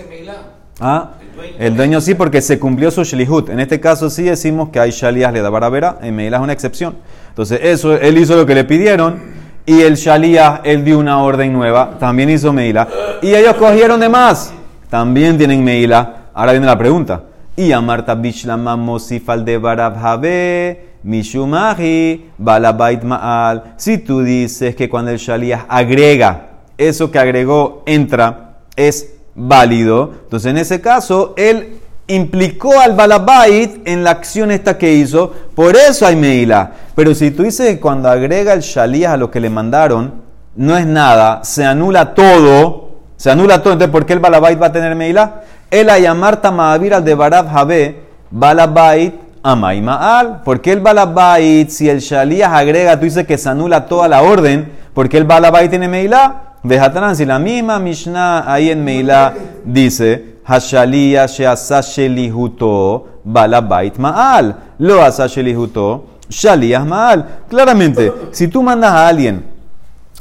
Ah, 0.80 1.12
el 1.60 1.76
dueño 1.76 2.02
sí, 2.02 2.16
porque 2.16 2.42
se 2.42 2.60
cumplió 2.60 2.90
su 2.90 3.04
shlihut. 3.04 3.50
En 3.50 3.60
este 3.60 3.80
caso 3.80 4.10
sí 4.10 4.24
decimos 4.24 4.70
que 4.70 4.80
hay 4.80 4.92
shalías 4.92 5.32
le 5.34 5.42
da 5.42 5.50
baravera, 5.50 5.98
en 6.02 6.16
Meilá 6.16 6.38
es 6.38 6.44
una 6.44 6.54
excepción. 6.54 6.98
Entonces, 7.30 7.60
eso, 7.64 7.96
él 7.96 8.18
hizo 8.18 8.36
lo 8.36 8.46
que 8.46 8.56
le 8.56 8.64
pidieron, 8.64 9.20
y 9.66 9.82
el 9.82 9.96
shalías, 9.96 10.62
él 10.64 10.84
dio 10.84 10.98
una 10.98 11.22
orden 11.22 11.54
nueva, 11.54 11.98
también 12.00 12.30
hizo 12.30 12.54
Meilá. 12.54 12.88
Y 13.22 13.36
ellos 13.36 13.56
cogieron 13.56 14.00
de 14.00 14.10
más, 14.10 14.54
también 14.90 15.38
tienen 15.38 15.64
Meilá. 15.64 16.30
Ahora 16.34 16.52
viene 16.52 16.66
la 16.66 16.78
pregunta. 16.78 17.24
Y 17.60 17.72
a 17.72 17.82
Marta 17.82 18.14
Bishlama 18.14 18.78
Mosifal 18.78 19.44
de 19.44 19.58
Barabhabe, 19.58 20.90
Mishumahi, 21.02 22.30
Balabait 22.38 23.02
Ma'al. 23.02 23.74
Si 23.78 23.98
tú 23.98 24.22
dices 24.22 24.76
que 24.76 24.88
cuando 24.88 25.10
el 25.10 25.18
shalías 25.18 25.64
agrega, 25.68 26.50
eso 26.78 27.10
que 27.10 27.18
agregó 27.18 27.82
entra, 27.88 28.60
es 28.76 29.16
válido. 29.34 30.12
Entonces, 30.26 30.52
en 30.52 30.58
ese 30.60 30.82
caso, 30.82 31.34
él 31.36 31.80
implicó 32.06 32.80
al 32.80 32.94
balabait 32.94 33.88
en 33.88 34.04
la 34.04 34.12
acción 34.12 34.52
esta 34.52 34.78
que 34.78 34.94
hizo, 34.94 35.34
por 35.56 35.76
eso 35.76 36.06
hay 36.06 36.16
meila. 36.16 36.74
Pero 36.94 37.16
si 37.16 37.32
tú 37.32 37.42
dices 37.42 37.68
que 37.68 37.80
cuando 37.80 38.08
agrega 38.08 38.54
el 38.54 38.62
shalías 38.62 39.14
a 39.14 39.18
lo 39.18 39.32
que 39.32 39.40
le 39.40 39.50
mandaron, 39.50 40.22
no 40.56 40.78
es 40.78 40.86
nada, 40.86 41.44
se 41.44 41.66
anula 41.66 42.14
todo, 42.14 42.87
se 43.18 43.30
anula 43.32 43.62
todo, 43.62 43.74
entonces 43.74 43.92
¿por 43.92 44.06
qué 44.06 44.14
el 44.14 44.20
balabait 44.20 44.62
va 44.62 44.68
a 44.68 44.72
tener 44.72 44.96
meila? 44.96 45.42
El 45.70 45.90
ayamar 45.90 46.40
tamavir 46.40 46.94
al 46.94 47.04
de 47.04 47.16
barab 47.16 47.50
jabe, 47.52 48.04
balabait 48.32 49.16
amay 49.44 49.82
ma'al. 49.82 50.44
¿Por 50.44 50.62
qué 50.62 50.72
el 50.72 50.80
balabait, 50.80 51.70
si 51.70 51.90
el 51.90 52.00
shalías 52.00 52.52
agrega, 52.54 52.98
tú 52.98 53.06
dices 53.06 53.28
que 53.28 53.38
se 53.38 53.50
anula 53.50 53.86
toda 53.88 54.08
la 54.08 54.22
orden, 54.22 54.72
¿por 54.94 55.10
qué 55.10 55.18
el 55.18 55.26
balabait 55.26 55.70
tiene 55.70 55.88
meila? 55.88 56.48
Vejatran, 56.64 57.16
si 57.16 57.26
la 57.26 57.40
misma 57.40 57.80
Mishnah 57.80 58.52
ahí 58.52 58.70
en 58.72 58.84
Meila 58.84 59.34
dice, 59.64 60.38
Hashalía 60.46 61.26
sheasa 61.26 61.82
shelihuto 61.82 63.22
balabait 63.24 63.98
ma'al. 63.98 64.56
Lo 64.80 65.02
asa 65.02 65.28
shelihuto 65.28 66.06
shalías 66.30 66.86
ma'al. 66.86 67.26
Claramente, 67.50 68.12
si 68.32 68.48
tú 68.48 68.64
mandas 68.64 68.92
a 68.92 69.08
alguien 69.08 69.44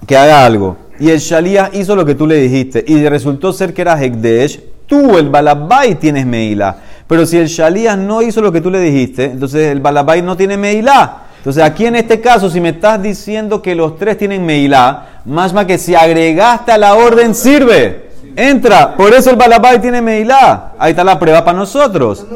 que 0.06 0.16
haga 0.16 0.44
algo 0.44 0.76
y 0.98 1.10
el 1.10 1.18
Shalías 1.18 1.70
hizo 1.74 1.94
lo 1.94 2.04
que 2.04 2.14
tú 2.14 2.26
le 2.26 2.36
dijiste 2.36 2.84
y 2.86 3.06
resultó 3.08 3.52
ser 3.52 3.74
que 3.74 3.82
era 3.82 4.00
Hekdesh, 4.02 4.60
tú, 4.86 5.18
el 5.18 5.28
Balabai, 5.28 5.96
tienes 5.96 6.26
Meilá. 6.26 6.76
Pero 7.06 7.26
si 7.26 7.36
el 7.38 7.46
Shalías 7.46 7.96
no 7.98 8.22
hizo 8.22 8.40
lo 8.40 8.50
que 8.50 8.60
tú 8.60 8.70
le 8.70 8.80
dijiste, 8.80 9.24
entonces 9.24 9.70
el 9.70 9.80
Balabai 9.80 10.22
no 10.22 10.36
tiene 10.36 10.56
Meilá. 10.56 11.22
Entonces 11.38 11.62
aquí 11.62 11.86
en 11.86 11.96
este 11.96 12.20
caso, 12.20 12.50
si 12.50 12.60
me 12.60 12.70
estás 12.70 13.00
diciendo 13.00 13.62
que 13.62 13.74
los 13.74 13.96
tres 13.96 14.18
tienen 14.18 14.44
Meilá, 14.44 15.20
más 15.24 15.52
más 15.52 15.66
que 15.66 15.78
si 15.78 15.94
agregaste 15.94 16.72
a 16.72 16.78
la 16.78 16.94
orden 16.94 17.34
sirve. 17.34 18.06
Entra, 18.34 18.96
por 18.96 19.14
eso 19.14 19.30
el 19.30 19.36
Balabai 19.36 19.80
tiene 19.80 20.02
Meilá. 20.02 20.72
Ahí 20.78 20.90
está 20.90 21.04
la 21.04 21.18
prueba 21.18 21.44
para 21.44 21.56
nosotros. 21.56 22.26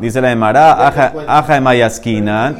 Dice 0.00 0.20
la 0.20 0.28
de 0.28 0.36
Mará, 0.36 0.86
aja, 0.88 1.12
aja 1.26 1.54
de 1.54 1.60
Mayaskina. 1.60 2.54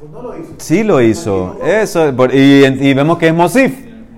¿Hizo 0.00 0.06
o 0.06 0.08
no 0.08 0.22
lo 0.22 0.38
hizo. 0.38 0.54
Sí 0.58 0.82
lo 0.82 1.00
hizo. 1.00 1.56
Eso, 1.64 2.14
por- 2.16 2.34
y, 2.34 2.64
y 2.64 2.94
vemos 2.94 3.18
que 3.18 3.28
es 3.28 3.34
Mosif. 3.34 3.72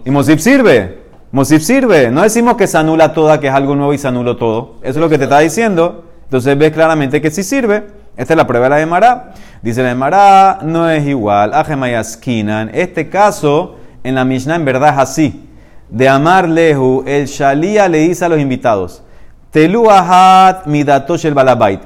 Y 0.05 0.11
Mosif 0.11 0.41
sirve. 0.41 0.99
Mosif 1.33 1.63
sirve. 1.63 2.11
No 2.11 2.23
decimos 2.23 2.57
que 2.57 2.67
se 2.67 2.79
anula 2.79 3.13
toda, 3.13 3.41
que 3.41 3.49
es 3.49 3.55
algo 3.55 3.75
nuevo 3.75 3.93
y 3.95 3.99
se 3.99 4.09
anuló 4.09 4.37
todo. 4.37 4.77
Eso 4.83 4.91
es 4.91 4.97
lo 4.97 5.09
que 5.09 5.19
te 5.19 5.25
está 5.25 5.39
diciendo. 5.41 6.05
Entonces 6.25 6.57
ves 6.57 6.73
claramente 6.73 7.21
que 7.21 7.31
sí 7.31 7.43
sirve. 7.43 7.87
Esta 8.17 8.35
es 8.35 8.37
la 8.37 8.47
prueba 8.47 8.67
de 8.67 8.71
la 8.71 8.77
de 8.77 8.87
Mará. 8.87 9.35
Dice 9.63 9.83
la 9.83 9.89
de 9.89 9.95
Mará, 9.95 10.59
no 10.63 10.89
es 10.91 11.07
igual. 11.07 11.55
Ajemayasquina. 11.55 12.63
En 12.63 12.71
este 12.75 13.09
caso, 13.09 13.77
en 14.05 14.15
la 14.15 14.25
Mishnah 14.25 14.57
en 14.57 14.65
verdad 14.65 14.95
es 14.95 14.99
así. 14.99 15.49
De 15.89 16.09
Amar 16.09 16.49
Lehu, 16.49 17.05
el 17.07 17.27
Shalía 17.27 17.89
le 17.89 17.99
dice 17.99 18.25
a 18.25 18.29
los 18.29 18.41
invitados, 18.41 19.03
Telu 19.51 19.91
ahat 19.91 20.67
midatosh 20.67 21.27
el 21.27 21.35
balabait. 21.35 21.81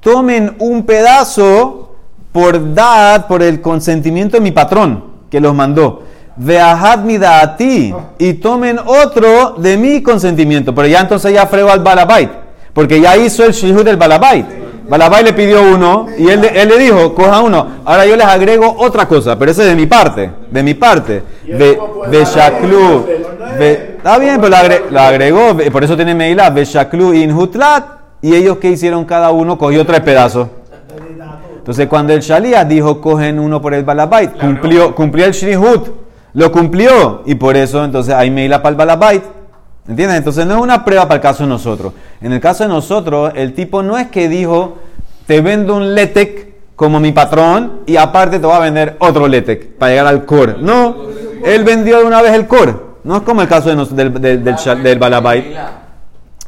Tomen 0.00 0.56
un 0.58 0.84
pedazo 0.84 1.95
por 2.36 2.74
dad, 2.74 3.26
por 3.26 3.42
el 3.42 3.62
consentimiento 3.62 4.36
de 4.36 4.42
mi 4.42 4.50
patrón 4.50 5.02
que 5.30 5.40
los 5.40 5.54
mandó. 5.54 6.02
Veahad 6.36 6.98
midati. 6.98 7.94
Y 8.18 8.34
tomen 8.34 8.78
otro 8.84 9.54
de 9.56 9.78
mi 9.78 10.02
consentimiento. 10.02 10.74
Pero 10.74 10.86
ya 10.86 11.00
entonces 11.00 11.32
ya 11.32 11.46
fregó 11.46 11.70
al 11.70 11.80
balabait. 11.80 12.28
Porque 12.74 13.00
ya 13.00 13.16
hizo 13.16 13.42
el 13.42 13.52
shihud 13.52 13.84
del 13.86 13.96
balabait. 13.96 14.44
Balabait 14.86 15.24
le 15.24 15.32
pidió 15.32 15.62
uno 15.62 16.08
y 16.18 16.28
él, 16.28 16.44
él 16.44 16.68
le 16.68 16.78
dijo, 16.78 17.14
coja 17.14 17.40
uno. 17.40 17.66
Ahora 17.86 18.04
yo 18.04 18.14
les 18.16 18.26
agrego 18.26 18.76
otra 18.80 19.08
cosa, 19.08 19.38
pero 19.38 19.50
ese 19.50 19.62
es 19.62 19.68
de 19.70 19.74
mi 19.76 19.86
parte. 19.86 20.30
De 20.50 20.62
mi 20.62 20.74
parte. 20.74 21.22
¿Y 21.46 21.52
él 21.52 21.56
Ve, 21.56 21.76
cómo 21.78 21.92
puede 21.94 22.10
ve 22.10 22.18
dar 22.18 22.26
shaklu. 22.34 23.06
Está 23.58 24.18
bien, 24.18 24.36
pero 24.36 24.50
lo, 24.50 24.56
agre- 24.56 24.82
lo 24.90 25.00
agregó. 25.00 25.56
Por 25.72 25.82
eso 25.84 25.96
tiene 25.96 26.14
Meilá. 26.14 26.50
Ve 26.50 26.66
shaklu 26.66 27.14
in 27.14 27.32
hutlat. 27.32 27.84
Y 28.20 28.34
ellos 28.34 28.58
que 28.58 28.68
hicieron 28.70 29.06
cada 29.06 29.30
uno 29.30 29.56
cogió 29.56 29.86
tres 29.86 30.00
pedazos. 30.00 30.48
Entonces 31.66 31.88
cuando 31.88 32.12
el 32.12 32.20
Shalías 32.20 32.68
dijo 32.68 33.00
cogen 33.00 33.40
uno 33.40 33.60
por 33.60 33.74
el 33.74 33.82
Balabait, 33.82 34.30
cumplió, 34.38 34.94
cumplió 34.94 35.24
el 35.24 35.32
Shrihut, 35.32 35.88
lo 36.34 36.52
cumplió 36.52 37.24
y 37.26 37.34
por 37.34 37.56
eso 37.56 37.84
entonces 37.84 38.14
hay 38.14 38.30
Meila 38.30 38.62
para 38.62 38.70
el 38.70 38.76
Balabait. 38.76 39.24
¿Entiendes? 39.88 40.18
Entonces 40.18 40.46
no 40.46 40.54
es 40.54 40.60
una 40.60 40.84
prueba 40.84 41.02
para 41.08 41.16
el 41.16 41.20
caso 41.20 41.42
de 41.42 41.48
nosotros. 41.48 41.92
En 42.20 42.32
el 42.32 42.38
caso 42.40 42.62
de 42.62 42.68
nosotros, 42.68 43.32
el 43.34 43.52
tipo 43.52 43.82
no 43.82 43.98
es 43.98 44.06
que 44.12 44.28
dijo 44.28 44.78
te 45.26 45.40
vendo 45.40 45.74
un 45.74 45.92
Letec 45.96 46.54
como 46.76 47.00
mi 47.00 47.10
patrón 47.10 47.80
y 47.84 47.96
aparte 47.96 48.38
te 48.38 48.46
voy 48.46 48.54
a 48.54 48.60
vender 48.60 48.94
otro 49.00 49.26
Letec 49.26 49.76
para 49.76 49.90
llegar 49.90 50.06
al 50.06 50.24
core. 50.24 50.54
No, 50.60 50.94
él 51.44 51.64
vendió 51.64 51.98
de 51.98 52.04
una 52.04 52.22
vez 52.22 52.32
el 52.34 52.46
core. 52.46 52.76
No 53.02 53.16
es 53.16 53.22
como 53.22 53.42
el 53.42 53.48
caso 53.48 53.70
de 53.70 53.74
nos- 53.74 53.94
del, 53.96 54.12
del, 54.20 54.44
del, 54.44 54.54
Shal- 54.54 54.82
del 54.82 55.00
Balabait. 55.00 55.44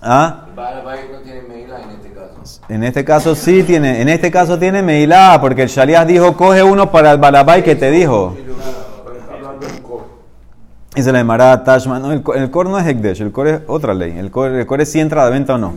¿Ah? 0.01 0.45
Balabait 0.55 1.11
no 1.11 1.19
tiene 1.23 1.43
Meila 1.43 1.81
en 1.83 1.91
este 1.91 2.13
caso. 2.13 2.58
En 2.69 2.85
este 2.85 3.03
caso 3.03 3.35
sí 3.35 3.63
tiene, 3.63 4.03
en 4.03 4.11
este 4.11 4.31
caso 4.31 4.59
tiene 4.59 4.83
Meilá, 4.83 5.39
porque 5.41 5.63
el 5.63 5.69
Shalias 5.69 6.07
dijo, 6.07 6.37
coge 6.37 6.63
uno 6.63 6.91
para 6.91 7.13
el 7.13 7.19
Balabay 7.19 7.63
que 7.63 7.75
te 7.75 7.91
dijo. 7.91 8.37
Y 10.95 11.03
se 11.03 11.13
le 11.13 11.19
llamará 11.19 11.63
Tashman. 11.65 12.03
No, 12.03 12.13
el, 12.13 12.23
el 12.35 12.51
Cor 12.51 12.69
no 12.69 12.79
es 12.79 12.87
Hekdesh, 12.87 13.23
el 13.23 13.33
Cor 13.33 13.49
es 13.49 13.61
otra 13.69 13.95
ley. 13.95 14.19
El 14.19 14.31
Cor, 14.31 14.81
es 14.81 14.91
si 14.91 15.01
entra 15.01 15.25
de 15.25 15.31
venta 15.31 15.55
o 15.55 15.59
no. 15.59 15.75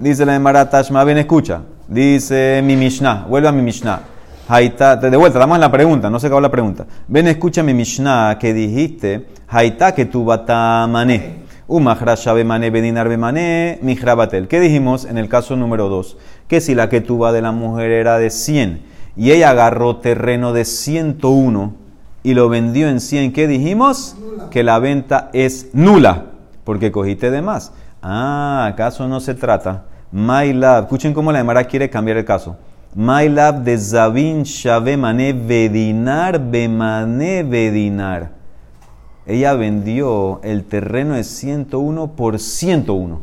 Dice 0.00 0.26
la 0.26 0.34
Emara 0.34 0.68
Tashma, 0.68 1.04
ven, 1.04 1.18
escucha. 1.18 1.62
Dice 1.86 2.60
mi 2.62 2.76
Mishnah, 2.76 3.26
vuelve 3.28 3.48
a 3.48 3.52
mi 3.52 3.62
Mishnah. 3.62 4.00
Haita, 4.48 4.96
de 4.96 5.16
vuelta, 5.16 5.38
damos 5.38 5.58
la 5.58 5.70
pregunta, 5.70 6.10
no 6.10 6.18
se 6.18 6.26
acabó 6.26 6.40
la 6.40 6.50
pregunta. 6.50 6.86
Ven, 7.06 7.28
escucha 7.28 7.62
mi 7.62 7.74
Mishnah 7.74 8.38
que 8.38 8.52
dijiste, 8.52 9.28
Haita 9.48 9.94
que 9.94 10.06
tu 10.06 10.24
mané. 10.24 11.47
¿Qué 14.48 14.58
dijimos 14.58 15.04
en 15.04 15.18
el 15.18 15.28
caso 15.28 15.54
número 15.54 15.90
2? 15.90 16.16
Que 16.48 16.62
si 16.62 16.74
la 16.74 16.88
que 16.88 17.02
tuba 17.02 17.30
de 17.30 17.42
la 17.42 17.52
mujer 17.52 17.90
era 17.90 18.16
de 18.16 18.30
100 18.30 18.80
y 19.18 19.32
ella 19.32 19.50
agarró 19.50 19.98
terreno 19.98 20.54
de 20.54 20.64
101 20.64 21.74
y 22.22 22.32
lo 22.32 22.48
vendió 22.48 22.88
en 22.88 23.02
100, 23.02 23.34
¿qué 23.34 23.46
dijimos? 23.46 24.16
Que 24.50 24.62
la 24.62 24.78
venta 24.78 25.28
es 25.34 25.68
nula, 25.74 26.28
porque 26.64 26.90
cogiste 26.90 27.30
de 27.30 27.42
más. 27.42 27.72
Ah, 28.00 28.66
¿acaso 28.72 29.06
no 29.06 29.20
se 29.20 29.34
trata? 29.34 29.84
My 30.10 30.54
love, 30.54 30.84
escuchen 30.84 31.12
cómo 31.12 31.32
la 31.32 31.40
Emara 31.40 31.64
quiere 31.64 31.90
cambiar 31.90 32.16
el 32.16 32.24
caso. 32.24 32.56
My 32.94 33.28
love 33.28 33.56
de 33.56 33.76
Zabin 33.76 34.42
Shave 34.44 34.96
Mané 34.96 35.34
Bedinar 35.34 36.40
Bemané 36.40 37.42
Bedinar. 37.42 38.37
Ella 39.28 39.52
vendió 39.52 40.40
el 40.42 40.64
terreno 40.64 41.14
de 41.14 41.22
101 41.22 42.12
por 42.12 42.38
101. 42.38 43.20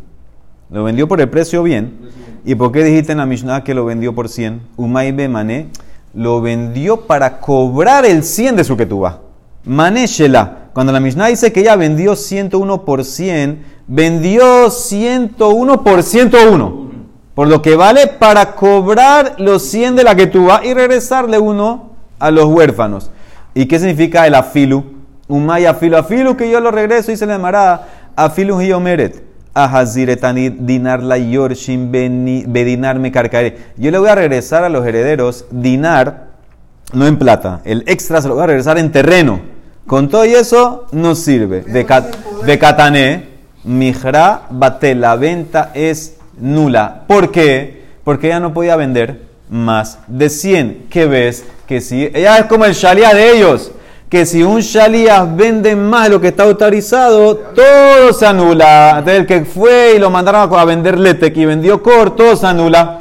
Lo 0.69 0.83
vendió 0.83 1.07
por 1.07 1.19
el 1.19 1.29
precio 1.29 1.63
bien. 1.63 1.97
¿Y 2.45 2.53
por 2.53 2.71
qué 2.71 2.83
dijiste 2.83 3.13
en 3.13 3.17
la 3.17 3.25
Mishnah 3.25 3.63
que 3.63 3.73
lo 3.73 3.85
vendió 3.85 4.13
por 4.13 4.29
100? 4.29 4.61
Umay 4.77 5.13
Bemané 5.13 5.69
lo 6.13 6.41
vendió 6.41 7.01
para 7.07 7.39
cobrar 7.39 8.05
el 8.05 8.23
100 8.23 8.55
de 8.55 8.63
su 8.63 8.77
ketubá. 8.77 9.21
Mané 9.63 10.05
Shela. 10.05 10.69
Cuando 10.73 10.93
la 10.93 10.99
Mishnah 10.99 11.25
dice 11.25 11.51
que 11.51 11.61
ella 11.61 11.75
vendió 11.75 12.15
101 12.15 12.85
por 12.85 13.03
100, 13.03 13.63
vendió 13.87 14.69
101 14.69 15.83
por 15.83 16.03
101. 16.03 16.85
Por 17.33 17.47
lo 17.47 17.63
que 17.63 17.75
vale 17.75 18.05
para 18.05 18.53
cobrar 18.53 19.37
los 19.39 19.63
100 19.63 19.95
de 19.95 20.03
la 20.03 20.15
ketubá 20.15 20.63
y 20.63 20.75
regresarle 20.75 21.39
uno 21.39 21.93
a 22.19 22.29
los 22.29 22.45
huérfanos. 22.45 23.09
¿Y 23.55 23.65
qué 23.65 23.79
significa 23.79 24.27
el 24.27 24.35
afilu? 24.35 24.94
Umay 25.27 25.65
afilu, 25.65 25.97
afilu 25.97 26.35
que 26.37 26.49
yo 26.49 26.59
lo 26.59 26.71
regreso 26.71 27.11
y 27.11 27.17
se 27.17 27.25
le 27.25 27.33
llamará 27.33 27.87
afilu 28.15 28.59
hiomeret. 28.61 29.23
Ahaziretani 29.53 30.49
dinar 30.49 31.01
la 31.01 31.17
yorshim 31.17 31.89
bedinar 31.91 32.99
me 32.99 33.11
carcaré. 33.11 33.57
Yo 33.77 33.89
le 33.89 33.97
voy 33.97 34.09
a 34.09 34.15
regresar 34.15 34.63
a 34.65 34.69
los 34.69 34.85
herederos 34.85 35.45
dinar, 35.49 36.25
no 36.93 37.07
en 37.07 37.17
plata. 37.17 37.61
El 37.63 37.83
extra 37.87 38.21
se 38.21 38.27
lo 38.27 38.35
voy 38.35 38.43
a 38.43 38.47
regresar 38.47 38.77
en 38.77 38.91
terreno. 38.91 39.39
Con 39.87 40.09
todo 40.09 40.25
y 40.25 40.33
eso 40.33 40.87
no 40.91 41.15
sirve. 41.15 41.61
De, 41.61 41.85
cat- 41.85 42.15
de 42.45 42.59
catané, 42.59 43.29
mijra 43.63 44.41
bate, 44.49 44.93
la 44.93 45.15
venta 45.15 45.71
es 45.73 46.17
nula. 46.39 47.03
¿Por 47.07 47.31
qué? 47.31 47.83
Porque 48.03 48.27
ella 48.27 48.39
no 48.41 48.53
podía 48.53 48.75
vender 48.75 49.21
más 49.49 49.99
de 50.07 50.29
100. 50.29 50.87
¿Qué 50.89 51.05
ves? 51.05 51.45
Que 51.65 51.81
si 51.81 52.09
ella 52.13 52.39
es 52.39 52.45
como 52.45 52.65
el 52.65 52.73
shalia 52.73 53.13
de 53.13 53.37
ellos. 53.37 53.71
Que 54.09 54.25
si 54.25 54.43
un 54.43 54.61
shalia 54.61 55.23
vende 55.23 55.75
más 55.75 56.05
de 56.05 56.09
lo 56.11 56.21
que 56.21 56.27
está 56.29 56.43
autorizado, 56.43 57.35
todo 57.35 58.13
se 58.13 58.25
anula. 58.25 58.95
Entonces 58.99 59.21
el 59.21 59.25
que 59.25 59.45
fue 59.45 59.93
y 59.95 59.99
lo 59.99 60.09
mandaron 60.09 60.53
a 60.53 60.65
vender 60.65 60.99
letec 60.99 61.35
y 61.37 61.45
vendió 61.45 61.81
cor, 61.81 62.15
todo 62.15 62.35
se 62.35 62.45
anula. 62.45 62.99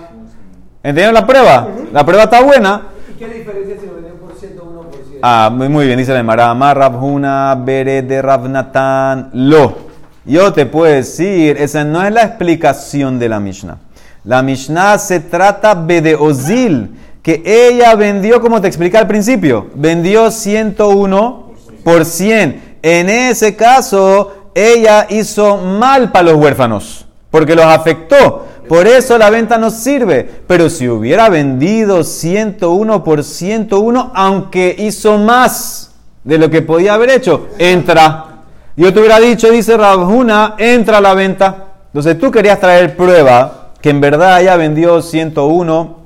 ¿Entendieron 0.83 1.15
la 1.15 1.27
prueba? 1.27 1.69
La 1.93 2.05
prueba 2.05 2.25
está 2.25 2.43
buena. 2.43 2.83
¿Y 3.11 3.19
qué 3.19 3.29
diferencia 3.29 3.77
si 3.81 3.87
lo 3.87 3.95
venden 3.95 4.15
por 4.17 4.35
101 4.35 4.81
por 4.83 4.93
100? 4.93 5.19
Ah, 5.23 5.51
muy, 5.51 5.87
bien, 5.87 5.99
dice 5.99 6.13
la 6.13 6.21
Emara. 6.21 6.51
Amar 6.51 6.77
Rabhuna 6.77 7.55
Bere 7.55 8.03
de 8.03 8.21
Rabnatan 8.21 9.31
Lo. 9.33 9.85
Yo 10.27 10.53
te 10.53 10.67
puedo 10.67 10.93
decir, 10.93 11.57
esa 11.59 11.85
no 11.85 12.03
es 12.03 12.13
la 12.13 12.23
explicación 12.23 13.19
de 13.19 13.29
la 13.29 13.41
Mishnah. 13.41 13.79
La 14.25 14.43
Mishnah 14.43 14.99
se 14.99 15.21
trata 15.21 15.75
de 15.75 16.15
Ozil, 16.15 16.97
que 17.25 17.43
ella 17.47 17.95
vendió, 17.95 18.39
como 18.43 18.61
te 18.61 18.69
expliqué 18.69 18.99
al 18.99 19.07
principio, 19.07 19.69
vendió 19.75 20.31
101 20.31 21.53
por 21.83 22.05
100. 22.05 22.77
En 22.83 23.09
ese 23.09 23.57
caso, 23.57 24.51
ella 24.55 25.07
hizo 25.09 25.57
mal 25.57 26.13
para 26.13 26.33
los 26.33 26.37
huérfanos, 26.37 27.07
porque 27.31 27.55
los 27.55 27.65
afectó. 27.65 28.45
Por 28.69 28.87
eso 28.87 29.17
la 29.17 29.31
venta 29.31 29.57
no 29.57 29.71
sirve. 29.71 30.29
Pero 30.47 30.69
si 30.69 30.87
hubiera 30.87 31.31
vendido 31.31 32.05
101 32.05 33.03
por 33.03 33.25
101, 33.25 34.13
aunque 34.15 34.77
hizo 34.79 35.17
más 35.17 35.95
de 36.25 36.37
lo 36.37 36.51
que 36.51 36.61
podía 36.61 36.93
haber 36.93 37.09
hecho, 37.09 37.49
entra. 37.57 38.43
Yo 38.77 38.93
te 38.93 39.01
hubiera 39.01 39.19
dicho, 39.19 39.51
dice 39.51 39.79
Rabjuna, 39.79 40.57
entra 40.59 40.99
a 40.99 41.01
la 41.01 41.15
venta. 41.15 41.69
Entonces 41.87 42.19
tú 42.19 42.31
querías 42.31 42.61
traer 42.61 42.95
prueba 42.99 43.71
que 43.81 43.89
en 43.89 44.03
verdad 44.03 44.43
ella 44.43 44.57
vendió 44.57 45.01
101 45.01 46.04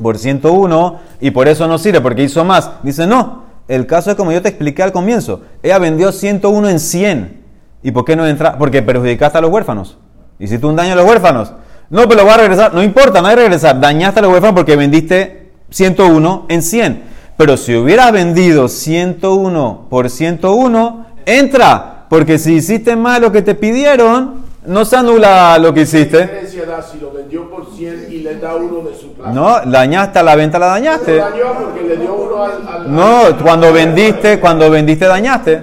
por 0.00 0.18
101 0.18 0.98
y 1.20 1.30
por 1.30 1.48
eso 1.48 1.68
no 1.68 1.78
sirve, 1.78 2.00
porque 2.00 2.22
hizo 2.24 2.44
más. 2.44 2.70
Dice, 2.82 3.06
no, 3.06 3.44
el 3.68 3.86
caso 3.86 4.10
es 4.10 4.16
como 4.16 4.32
yo 4.32 4.42
te 4.42 4.48
expliqué 4.48 4.82
al 4.82 4.92
comienzo. 4.92 5.42
Ella 5.62 5.78
vendió 5.78 6.12
101 6.12 6.68
en 6.68 6.80
100. 6.80 7.40
¿Y 7.82 7.92
por 7.92 8.04
qué 8.04 8.16
no 8.16 8.26
entra? 8.26 8.58
Porque 8.58 8.82
perjudicaste 8.82 9.38
a 9.38 9.40
los 9.40 9.50
huérfanos. 9.50 9.96
Hiciste 10.38 10.66
un 10.66 10.76
daño 10.76 10.92
a 10.92 10.96
los 10.96 11.06
huérfanos. 11.06 11.52
No, 11.88 12.02
pero 12.08 12.16
lo 12.16 12.24
voy 12.24 12.32
a 12.34 12.36
regresar. 12.38 12.74
No 12.74 12.82
importa, 12.82 13.20
no 13.20 13.28
hay 13.28 13.36
regresar. 13.36 13.80
Dañaste 13.80 14.20
a 14.20 14.22
los 14.22 14.32
huérfanos 14.32 14.54
porque 14.54 14.76
vendiste 14.76 15.50
101 15.70 16.46
en 16.48 16.62
100. 16.62 17.02
Pero 17.36 17.56
si 17.56 17.74
hubieras 17.74 18.12
vendido 18.12 18.68
101 18.68 19.86
por 19.88 20.10
101, 20.10 21.06
entra. 21.26 22.06
Porque 22.08 22.38
si 22.38 22.54
hiciste 22.54 22.96
más 22.96 23.20
lo 23.20 23.32
que 23.32 23.42
te 23.42 23.54
pidieron, 23.54 24.42
no 24.66 24.84
se 24.84 24.96
anula 24.96 25.58
lo 25.58 25.68
que 25.72 25.80
¿Qué 25.80 25.82
hiciste. 25.82 26.48
si 26.48 26.98
lo 27.00 27.12
vendió 27.12 27.39
100 27.80 28.06
y 28.12 28.18
le 28.18 28.36
da 28.36 28.54
uno 28.56 28.88
de 28.88 28.94
su 28.94 29.12
plata? 29.14 29.32
No, 29.32 29.60
dañaste 29.70 30.18
a 30.18 30.22
la 30.22 30.36
venta, 30.36 30.58
la 30.58 30.66
Lo 30.66 30.72
dañaste. 30.72 31.16
dañó 31.16 31.44
porque 31.64 31.82
le 31.88 31.96
dio 31.96 32.14
uno 32.14 32.44
al... 32.44 32.52
al- 32.68 32.94
No, 32.94 33.18
al- 33.26 33.36
cuando 33.38 33.72
vendiste, 33.72 34.38
cuando 34.38 34.70
vendiste 34.70 35.06
dañaste. 35.06 35.62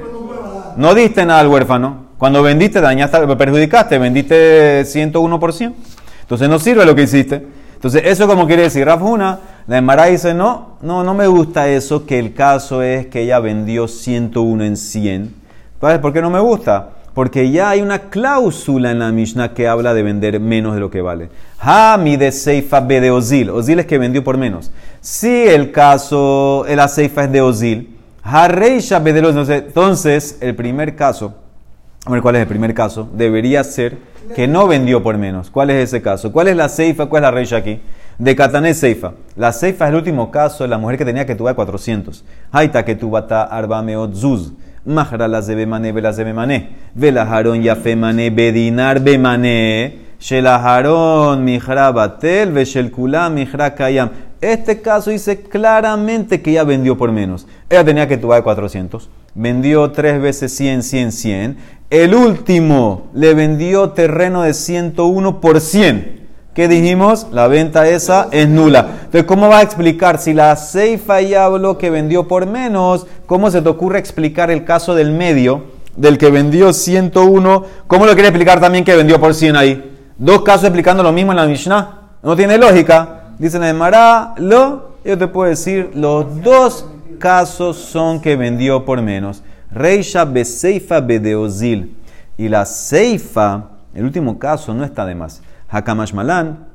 No 0.76 0.94
diste 0.94 1.26
nada 1.26 1.40
al 1.42 1.48
huérfano. 1.48 2.08
Cuando 2.18 2.42
vendiste 2.42 2.82
dañaste, 2.82 3.20
perjudicaste, 3.36 3.98
vendiste 4.00 4.82
101%. 4.84 5.74
Entonces 6.22 6.50
no 6.50 6.60
sirve 6.60 6.86
lo 6.86 6.96
que 6.96 7.04
hiciste. 7.04 7.48
Entonces 7.76 8.02
eso 8.06 8.28
como 8.28 8.48
quiere 8.48 8.64
decir 8.64 8.86
Rafuna, 8.86 9.40
la 9.68 9.78
Emara 9.78 10.06
dice, 10.06 10.34
no, 10.34 10.78
no, 10.82 11.04
no 11.04 11.14
me 11.14 11.28
gusta 11.28 11.68
eso, 11.68 12.06
que 12.08 12.18
el 12.18 12.34
caso 12.34 12.82
es 12.82 13.06
que 13.08 13.22
ella 13.22 13.40
vendió 13.40 13.88
101 13.88 14.64
en 14.64 14.78
100. 14.78 15.36
¿Sabes 15.80 16.00
por 16.00 16.12
qué 16.12 16.22
no 16.22 16.32
me 16.32 16.40
gusta? 16.40 16.90
Porque 17.18 17.50
ya 17.50 17.72
hay 17.72 17.82
una 17.82 17.98
cláusula 18.12 18.92
en 18.92 19.00
la 19.00 19.12
Mishnah 19.12 19.56
que 19.56 19.68
habla 19.68 19.96
de 19.96 20.04
vender 20.04 20.40
menos 20.40 20.76
de 20.76 20.80
lo 20.80 20.92
que 20.92 21.02
vale. 21.02 21.30
Ha 21.60 21.98
mi 22.00 22.16
de 22.16 22.32
Seifa 22.32 22.80
be 22.80 23.02
de 23.02 23.10
Ozil. 23.10 23.50
Ozil 23.50 23.80
es 23.80 23.88
que 23.88 23.98
vendió 23.98 24.24
por 24.24 24.38
menos. 24.38 24.70
Si 25.02 25.48
el 25.48 25.72
caso, 25.72 26.64
la 26.70 26.88
Seifa 26.88 27.24
es 27.24 27.32
de 27.32 27.42
Ozil, 27.42 27.98
Ha 28.22 28.48
Reisha 28.50 29.00
be 29.00 29.14
de 29.14 29.24
los- 29.24 29.50
Entonces, 29.50 30.38
el 30.42 30.54
primer 30.56 30.96
caso, 30.96 31.34
cuál 32.22 32.36
es 32.36 32.42
el 32.44 32.48
primer 32.48 32.76
caso, 32.76 33.10
debería 33.12 33.64
ser 33.64 33.98
que 34.36 34.48
no 34.48 34.68
vendió 34.68 35.02
por 35.02 35.18
menos. 35.18 35.50
¿Cuál 35.50 35.72
es 35.72 35.86
ese 35.90 36.04
caso? 36.04 36.32
¿Cuál 36.32 36.50
es 36.50 36.56
la 36.56 36.70
Seifa? 36.70 37.08
¿Cuál 37.08 37.24
es 37.24 37.28
la 37.30 37.32
Reisha 37.32 37.58
aquí? 37.58 37.82
De 38.20 38.36
Katané 38.36 38.76
Seifa. 38.76 39.14
La 39.36 39.52
Seifa 39.54 39.86
es 39.86 39.90
el 39.90 39.96
último 39.96 40.30
caso 40.30 40.64
de 40.66 40.68
la 40.68 40.78
mujer 40.78 41.00
que 41.00 41.06
tenía 41.06 41.26
que 41.26 41.34
tuvar 41.34 41.56
400. 41.56 42.24
Haita 42.52 42.86
que 42.86 42.94
tubata 42.94 43.42
arbameot 43.46 44.14
zuz. 44.14 44.54
Mahra 44.88 45.28
la 45.28 45.42
zebemane 45.42 45.92
vela 45.92 46.14
zebemane. 46.14 46.70
Vela 46.96 47.24
haron 47.24 47.62
yafemane 47.62 48.30
bedinar 48.30 49.02
bemane. 49.02 50.00
Shela 50.18 50.56
haron 50.56 51.44
mihra 51.44 51.92
batel 51.92 52.54
veshel 52.54 52.90
kula 52.90 53.30
mihra 53.30 53.76
kayam. 53.76 54.10
Este 54.40 54.82
caso 54.82 55.12
dice 55.12 55.42
claramente 55.42 56.42
que 56.42 56.52
ella 56.52 56.64
vendió 56.64 56.98
por 56.98 57.12
menos. 57.12 57.48
Ella 57.70 57.84
tenía 57.84 58.08
que 58.08 58.18
tuvar 58.18 58.44
400. 58.44 59.10
Vendió 59.36 59.92
tres 59.92 60.22
veces 60.22 60.56
100, 60.56 60.84
100, 60.84 61.12
100. 61.12 61.58
El 61.90 62.16
último 62.16 63.08
le 63.14 63.34
vendió 63.34 63.90
terreno 63.90 64.44
de 64.44 64.54
101 64.54 65.42
por 65.42 65.60
100. 65.60 66.17
¿Qué 66.58 66.68
dijimos? 66.68 67.28
La 67.32 67.48
venta 67.48 67.88
esa 67.88 68.30
es 68.32 68.50
nula. 68.50 68.80
Entonces, 68.80 69.26
¿cómo 69.26 69.48
va 69.48 69.60
a 69.60 69.62
explicar? 69.62 70.18
Si 70.18 70.34
la 70.34 70.56
Seifa 70.56 71.22
ya 71.22 71.46
habló 71.46 71.78
que 71.78 71.92
vendió 71.92 72.28
por 72.28 72.48
menos, 72.48 73.06
¿cómo 73.28 73.52
se 73.52 73.62
te 73.62 73.70
ocurre 73.70 74.00
explicar 74.00 74.50
el 74.50 74.66
caso 74.66 74.96
del 74.96 75.12
medio, 75.12 75.66
del 75.96 76.18
que 76.18 76.32
vendió 76.32 76.74
101? 76.74 77.64
¿Cómo 77.86 78.08
lo 78.08 78.14
quiere 78.14 78.30
explicar 78.30 78.60
también 78.60 78.84
que 78.84 78.96
vendió 78.96 79.22
por 79.22 79.36
100 79.36 79.56
ahí? 79.56 80.00
Dos 80.18 80.42
casos 80.42 80.64
explicando 80.64 81.04
lo 81.04 81.12
mismo 81.12 81.32
en 81.32 81.36
la 81.36 81.46
Mishnah. 81.46 82.00
No 82.24 82.36
tiene 82.36 82.58
lógica. 82.58 83.34
Dicen 83.38 83.64
en 83.64 83.78
Mará, 83.78 84.34
lo, 84.38 84.94
yo 85.06 85.16
te 85.16 85.28
puedo 85.28 85.52
decir, 85.52 85.92
los 85.94 86.42
dos 86.42 86.88
casos 87.20 87.78
son 87.78 88.20
que 88.20 88.36
vendió 88.36 88.84
por 88.84 89.00
menos. 89.04 89.44
Reisha 89.70 90.26
beseifa 90.26 91.02
bedeozil. 91.02 91.96
Y 92.36 92.50
la 92.50 92.66
Seifa, 92.66 93.66
el 93.94 94.06
último 94.06 94.40
caso, 94.40 94.74
no 94.74 94.84
está 94.84 95.06
de 95.06 95.14
más. 95.14 95.44
Hakamash 95.70 96.14
Malan, 96.14 96.68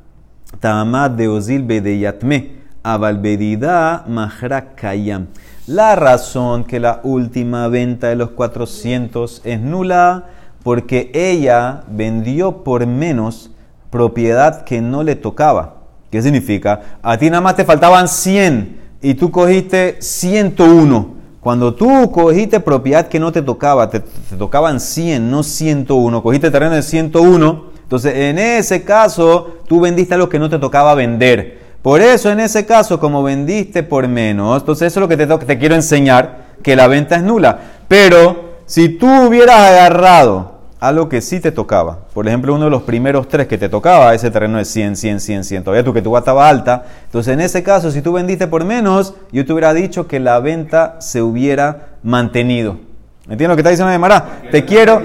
Ta'amad 0.61 1.13
de 1.13 1.29
Ozil 1.29 1.63
Bedeyatme, 1.63 2.63
Avalbedida 2.83 4.05
Mahra 4.07 4.75
Kayam. 4.75 5.29
La 5.67 5.97
razón 5.97 6.65
que 6.65 6.81
la 6.81 7.01
última 7.05 7.69
venta 7.69 8.09
de 8.09 8.17
los 8.17 8.31
400 8.31 9.43
es 9.45 9.61
nula, 9.61 10.27
porque 10.63 11.11
ella 11.15 11.85
vendió 11.89 12.65
por 12.65 12.87
menos 12.87 13.51
propiedad 13.91 14.65
que 14.65 14.81
no 14.81 15.03
le 15.03 15.17
tocaba. 15.17 15.77
¿Qué 16.11 16.21
significa? 16.21 16.99
A 17.03 17.17
ti 17.17 17.31
nada 17.31 17.41
más 17.41 17.57
te 17.57 17.65
faltaban 17.65 18.09
100 18.09 18.81
y 19.01 19.15
tú 19.15 19.31
cogiste 19.31 19.97
101. 20.01 21.15
Cuando 21.41 21.75
tú 21.75 22.11
cogiste 22.13 22.61
propiedad 22.61 23.09
que 23.09 23.19
no 23.19 23.33
te 23.33 23.43
tocaba, 23.43 23.89
te, 23.91 24.01
te 24.01 24.37
tocaban 24.37 24.79
100, 24.79 25.31
no 25.31 25.43
101, 25.43 26.23
cogiste 26.23 26.51
terreno 26.51 26.75
de 26.75 26.83
101, 26.83 27.72
entonces 27.93 28.17
en 28.17 28.39
ese 28.39 28.85
caso 28.85 29.59
tú 29.69 29.79
vendiste 29.79 30.15
algo 30.15 30.31
que 30.31 30.39
no 30.39 30.49
te 30.49 30.59
tocaba 30.59 30.95
vender. 30.95 31.59
Por 31.83 32.01
eso 32.01 32.31
en 32.31 32.41
ese 32.41 32.65
caso, 32.65 32.99
como 32.99 33.23
vendiste 33.23 33.83
por 33.83 34.09
menos, 34.09 34.63
entonces 34.63 34.87
eso 34.87 34.99
es 34.99 35.03
lo 35.03 35.09
que 35.09 35.19
te, 35.19 35.27
te 35.27 35.59
quiero 35.59 35.75
enseñar, 35.75 36.39
que 36.63 36.75
la 36.75 36.89
venta 36.89 37.17
es 37.17 37.23
nula. 37.23 37.59
Pero 37.89 38.55
si 38.65 38.89
tú 38.89 39.07
hubieras 39.27 39.61
agarrado 39.61 40.53
algo 40.81 41.11
que 41.11 41.21
sí 41.21 41.39
te 41.39 41.53
tocaba, 41.53 41.99
por 42.15 42.27
ejemplo 42.27 42.55
uno 42.55 42.65
de 42.65 42.71
los 42.71 42.81
primeros 42.81 43.29
tres 43.29 43.47
que 43.47 43.59
te 43.59 43.69
tocaba, 43.69 44.15
ese 44.15 44.31
terreno 44.31 44.57
de 44.57 44.65
100, 44.65 44.97
100, 44.97 45.21
100, 45.21 45.45
100, 45.45 45.65
todavía 45.65 45.85
tu 45.85 45.93
que 45.93 46.01
tu 46.01 46.17
estaba 46.17 46.49
alta, 46.49 46.87
entonces 47.05 47.35
en 47.35 47.43
ese 47.43 47.63
caso 47.63 47.91
si 47.91 48.01
tú 48.01 48.15
vendiste 48.15 48.47
por 48.47 48.65
menos, 48.65 49.13
yo 49.33 49.45
te 49.45 49.53
hubiera 49.53 49.75
dicho 49.75 50.09
que 50.09 50.19
la 50.19 50.41
venta 50.41 50.97
se 51.01 51.21
hubiera 51.21 51.89
mantenido. 52.03 52.92
¿Entiendes 53.23 53.49
lo 53.49 53.55
que 53.55 53.61
está 53.61 53.71
diciendo 53.71 53.99
Mara? 54.01 54.41
Te 54.51 54.65
quiero, 54.65 55.01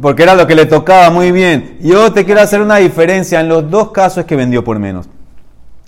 porque 0.00 0.22
era 0.22 0.34
lo 0.34 0.46
que 0.46 0.54
le 0.54 0.66
tocaba 0.66 1.10
muy 1.10 1.32
bien. 1.32 1.78
Yo 1.80 2.12
te 2.12 2.24
quiero 2.24 2.40
hacer 2.40 2.60
una 2.60 2.76
diferencia 2.76 3.40
en 3.40 3.48
los 3.48 3.68
dos 3.68 3.90
casos 3.90 4.24
que 4.24 4.36
vendió 4.36 4.62
por 4.62 4.78
menos. 4.78 5.08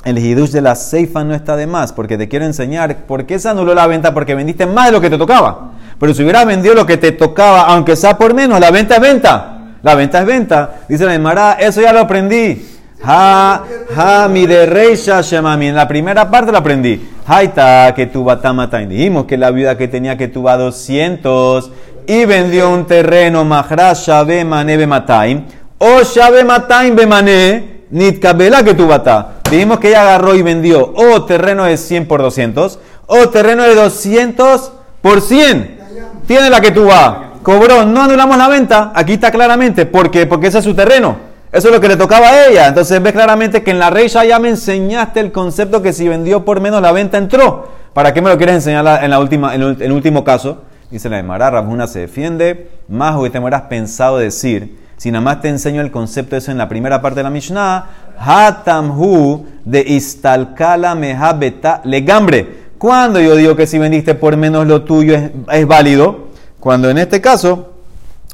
El 0.04 0.18
hidush 0.18 0.50
de 0.50 0.60
la 0.60 0.74
Seifa 0.74 1.22
no 1.22 1.34
está 1.34 1.56
de 1.56 1.66
más, 1.66 1.92
porque 1.92 2.18
te 2.18 2.28
quiero 2.28 2.44
enseñar 2.44 3.06
por 3.06 3.26
qué 3.26 3.38
se 3.38 3.48
anuló 3.48 3.74
la 3.74 3.86
venta, 3.86 4.12
porque 4.12 4.34
vendiste 4.34 4.66
más 4.66 4.86
de 4.86 4.92
lo 4.92 5.00
que 5.00 5.10
te 5.10 5.18
tocaba. 5.18 5.72
Pero 6.00 6.14
si 6.14 6.22
hubieras 6.22 6.46
vendido 6.46 6.74
lo 6.74 6.86
que 6.86 6.96
te 6.96 7.12
tocaba, 7.12 7.62
aunque 7.62 7.94
sea 7.94 8.16
por 8.18 8.34
menos, 8.34 8.58
la 8.58 8.70
venta 8.70 8.96
es 8.96 9.00
venta. 9.00 9.58
La 9.82 9.94
venta 9.94 10.20
es 10.20 10.26
venta. 10.26 10.80
Dice 10.88 11.04
la 11.04 11.14
Emara, 11.14 11.52
eso 11.54 11.80
ya 11.80 11.92
lo 11.92 12.00
aprendí. 12.00 12.77
Ha, 13.02 13.62
ha, 13.96 14.28
mi 14.28 14.46
de 14.46 14.66
reisha 14.66 15.20
shemami. 15.20 15.68
En 15.68 15.74
la 15.74 15.86
primera 15.86 16.30
parte 16.30 16.52
lo 16.52 16.58
aprendí. 16.58 17.08
Haita, 17.26 17.92
que 17.94 18.06
tuva 18.06 18.40
tamatain. 18.40 18.88
Dijimos 18.88 19.26
que 19.26 19.36
la 19.36 19.50
viuda 19.50 19.76
que 19.76 19.88
tenía 19.88 20.16
que 20.16 20.28
tuva 20.28 20.56
200 20.56 21.70
y 22.06 22.24
vendió 22.24 22.70
un 22.70 22.86
terreno 22.86 23.44
mahra 23.44 23.92
shabe 23.92 24.44
mane 24.44 24.76
bemataim. 24.76 25.44
O 25.78 26.02
shabe 26.02 26.42
mataim 26.44 26.96
bemane 26.96 27.84
nitkabela 27.90 28.62
que 28.62 28.74
tuva 28.74 29.02
ta. 29.02 29.34
Dijimos 29.50 29.78
que 29.78 29.88
ella 29.88 30.02
agarró 30.02 30.34
y 30.34 30.42
vendió 30.42 30.92
o 30.94 31.24
terreno 31.24 31.64
de 31.64 31.76
100 31.76 32.06
por 32.06 32.20
200 32.20 32.78
o 33.06 33.28
terreno 33.28 33.62
de 33.62 33.74
200 33.74 34.72
por 35.00 35.20
100. 35.20 35.78
Tiene 36.26 36.50
la 36.50 36.60
que 36.60 36.70
vas. 36.70 37.16
Cobró, 37.42 37.86
no 37.86 38.02
anulamos 38.02 38.36
la 38.36 38.48
venta. 38.48 38.92
Aquí 38.94 39.14
está 39.14 39.30
claramente. 39.30 39.86
¿Por 39.86 40.10
qué? 40.10 40.26
Porque 40.26 40.48
ese 40.48 40.58
es 40.58 40.64
su 40.64 40.74
terreno. 40.74 41.27
Eso 41.50 41.68
es 41.68 41.74
lo 41.74 41.80
que 41.80 41.88
le 41.88 41.96
tocaba 41.96 42.28
a 42.28 42.46
ella. 42.46 42.68
Entonces 42.68 43.02
ves 43.02 43.12
claramente 43.12 43.62
que 43.62 43.70
en 43.70 43.78
la 43.78 43.90
reisha 43.90 44.24
ya 44.24 44.38
me 44.38 44.50
enseñaste 44.50 45.20
el 45.20 45.32
concepto 45.32 45.80
que 45.80 45.92
si 45.92 46.06
vendió 46.06 46.44
por 46.44 46.60
menos 46.60 46.82
la 46.82 46.92
venta 46.92 47.16
entró. 47.16 47.68
¿Para 47.94 48.12
qué 48.12 48.20
me 48.20 48.28
lo 48.28 48.36
quieres 48.36 48.56
enseñar 48.56 49.02
en, 49.02 49.10
la 49.10 49.18
última, 49.18 49.54
en, 49.54 49.62
el, 49.62 49.92
último 49.92 50.24
caso? 50.24 50.62
Dice 50.90 51.08
la 51.08 51.16
de 51.16 51.22
Mará, 51.22 51.50
Rabjuna 51.50 51.86
se 51.86 52.00
defiende. 52.00 52.70
Más 52.88 53.16
o 53.16 53.22
que 53.22 53.30
te 53.30 53.38
hubieras 53.38 53.62
pensado 53.62 54.18
decir. 54.18 54.78
Si 54.98 55.10
nada 55.10 55.22
más 55.22 55.40
te 55.40 55.48
enseño 55.48 55.80
el 55.80 55.90
concepto 55.90 56.36
eso 56.36 56.50
en 56.50 56.58
la 56.58 56.68
primera 56.68 57.00
parte 57.00 57.20
de 57.20 57.24
la 57.24 57.30
Mishnah. 57.30 57.86
Hatamhu 58.18 59.46
de 59.64 59.80
istalkala 59.80 60.94
mehabeta 60.94 61.80
legambre. 61.84 62.68
Cuando 62.76 63.20
yo 63.20 63.34
digo 63.36 63.56
que 63.56 63.66
si 63.66 63.78
vendiste 63.78 64.14
por 64.14 64.36
menos 64.36 64.66
lo 64.66 64.82
tuyo 64.82 65.14
es, 65.14 65.30
es 65.50 65.66
válido, 65.66 66.28
cuando 66.60 66.90
en 66.90 66.98
este 66.98 67.20
caso 67.20 67.77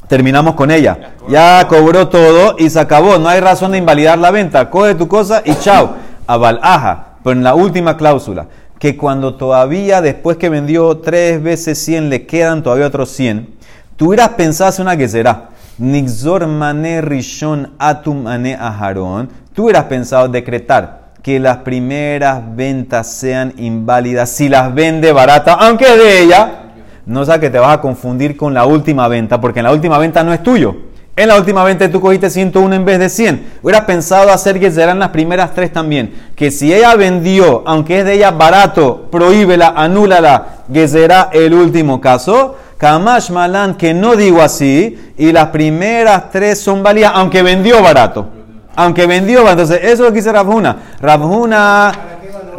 terminamos 0.07 0.55
con 0.55 0.71
ella. 0.71 1.13
Ya 1.27 1.65
cobró 1.67 2.07
todo 2.07 2.55
y 2.57 2.69
se 2.69 2.79
acabó. 2.79 3.17
No 3.17 3.29
hay 3.29 3.39
razón 3.39 3.71
de 3.71 3.77
invalidar 3.77 4.17
la 4.19 4.31
venta. 4.31 4.69
Coge 4.69 4.95
tu 4.95 5.07
cosa 5.07 5.41
y 5.45 5.55
chao. 5.55 5.95
Abalaja. 6.27 7.15
Pero 7.23 7.37
en 7.37 7.43
la 7.43 7.55
última 7.55 7.97
cláusula, 7.97 8.47
que 8.77 8.95
cuando 8.95 9.35
todavía 9.35 10.01
después 10.01 10.37
que 10.37 10.49
vendió 10.49 10.97
tres 10.97 11.41
veces 11.41 11.83
100 11.83 12.09
le 12.09 12.25
quedan 12.27 12.61
todavía 12.61 12.85
otros 12.85 13.09
100, 13.09 13.49
tú 13.95 14.09
hubieras 14.09 14.29
pensado 14.29 14.83
una 14.83 14.95
que 14.95 15.07
será. 15.07 15.49
Nixor 15.77 16.47
mane 16.47 17.01
rishon 17.01 17.73
atum 17.79 18.23
mane 18.23 18.55
aharon. 18.55 19.29
Tú 19.53 19.63
hubieras 19.63 19.85
pensado 19.85 20.27
decretar 20.27 21.05
que 21.23 21.39
las 21.39 21.57
primeras 21.57 22.43
ventas 22.55 23.11
sean 23.11 23.53
inválidas 23.57 24.29
si 24.29 24.47
las 24.47 24.73
vende 24.75 25.11
barata, 25.11 25.53
aunque 25.53 25.97
de 25.97 26.21
ella. 26.21 26.64
No 27.05 27.23
sea 27.23 27.39
que 27.39 27.49
te 27.49 27.59
vas 27.59 27.77
a 27.77 27.81
confundir 27.81 28.35
con 28.35 28.53
la 28.53 28.65
última 28.65 29.07
venta, 29.07 29.39
porque 29.39 29.59
en 29.59 29.65
la 29.65 29.71
última 29.71 29.97
venta 29.97 30.23
no 30.23 30.33
es 30.33 30.41
tuyo. 30.41 30.75
En 31.17 31.29
la 31.29 31.37
última 31.37 31.63
venta 31.63 31.89
tú 31.89 32.01
cogiste 32.01 32.29
101 32.29 32.75
en 32.75 32.83
vez 32.83 32.99
de 32.99 33.09
100. 33.09 33.59
Hubieras 33.63 33.85
pensado 33.85 34.31
hacer 34.31 34.59
que 34.59 34.69
serán 34.69 34.99
las 34.99 35.09
primeras 35.09 35.53
tres 35.53 35.71
también. 35.71 36.13
Que 36.35 36.51
si 36.51 36.73
ella 36.73 36.93
vendió, 36.95 37.63
aunque 37.65 37.99
es 37.99 38.05
de 38.05 38.15
ella 38.15 38.31
barato, 38.31 39.07
prohíbela, 39.11 39.73
anúlala, 39.77 40.63
que 40.73 40.87
será 40.89 41.29
el 41.31 41.53
último 41.53 42.01
caso. 42.01 42.55
Kamash 42.77 43.31
Malan, 43.31 43.75
que 43.75 43.93
no 43.93 44.17
digo 44.17 44.41
así, 44.41 45.13
y 45.17 45.31
las 45.31 45.47
primeras 45.47 46.31
tres 46.31 46.59
son 46.59 46.83
válidas, 46.83 47.13
aunque 47.15 47.41
vendió 47.41 47.81
barato. 47.81 48.27
Aunque 48.75 49.05
vendió 49.07 49.43
barato. 49.43 49.61
Entonces, 49.61 49.85
eso 49.85 49.93
es 49.93 49.99
lo 49.99 50.07
que 50.07 50.15
dice 50.15 50.33
Rabjuna. 50.33 50.77
Rabjuna, 50.99 51.93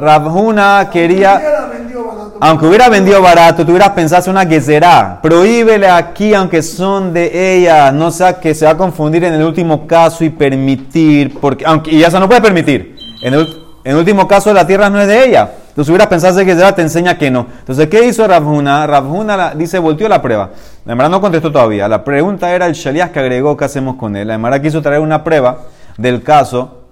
Rabjuna 0.01 0.89
quería. 0.91 1.66
Aunque 2.41 2.67
hubiera 2.67 2.89
vendido 2.89 3.21
barato, 3.23 3.65
tú 3.65 3.73
hubieras 3.73 3.91
pensado 3.91 4.31
una 4.31 4.49
será. 4.61 5.21
Prohíbele 5.23 5.89
aquí, 5.89 6.35
aunque 6.35 6.63
son 6.63 7.13
de 7.13 7.57
ella. 7.57 7.93
No 7.93 8.11
sea 8.11 8.41
que 8.41 8.55
se 8.55 8.65
va 8.65 8.73
a 8.73 8.77
confundir 8.77 9.25
en 9.25 9.35
el 9.35 9.43
último 9.43 9.87
caso 9.87 10.25
y 10.25 10.31
permitir. 10.31 11.39
Porque, 11.41 11.65
aunque, 11.67 11.93
y 11.93 12.03
eso 12.03 12.21
no 12.21 12.29
puede 12.29 12.41
permitir. 12.41 12.97
En 13.23 13.35
el, 13.35 13.97
último 13.97 14.27
caso, 14.29 14.53
la 14.53 14.67
tierra 14.67 14.91
no 14.91 15.01
es 15.01 15.07
de 15.07 15.27
ella. 15.27 15.51
Entonces 15.69 15.91
hubieras 15.91 16.09
pensado 16.09 16.45
que 16.45 16.55
te 16.55 16.83
enseña 16.83 17.19
que 17.19 17.31
no. 17.31 17.47
Entonces, 17.59 17.89
¿qué 17.89 18.07
hizo? 18.07 18.27
Rabhuna 18.87 19.37
la- 19.37 19.55
dice, 19.55 19.79
volteó 19.79 20.09
la 20.09 20.23
prueba. 20.23 20.51
La 20.85 20.93
Emara 20.93 21.09
no 21.09 21.21
contestó 21.21 21.53
todavía. 21.53 21.87
La 21.89 22.03
pregunta 22.03 22.55
era 22.55 22.67
el 22.67 22.73
shaliach 22.73 23.13
que 23.13 23.21
agregó, 23.21 23.57
¿qué 23.57 23.65
hacemos 23.67 23.97
con 23.97 24.17
él? 24.17 24.29
La 24.29 24.35
Emara 24.35 24.61
quiso 24.63 24.81
traer 24.83 25.01
una 25.01 25.23
prueba 25.23 25.59
del 25.99 26.23
caso 26.23 26.83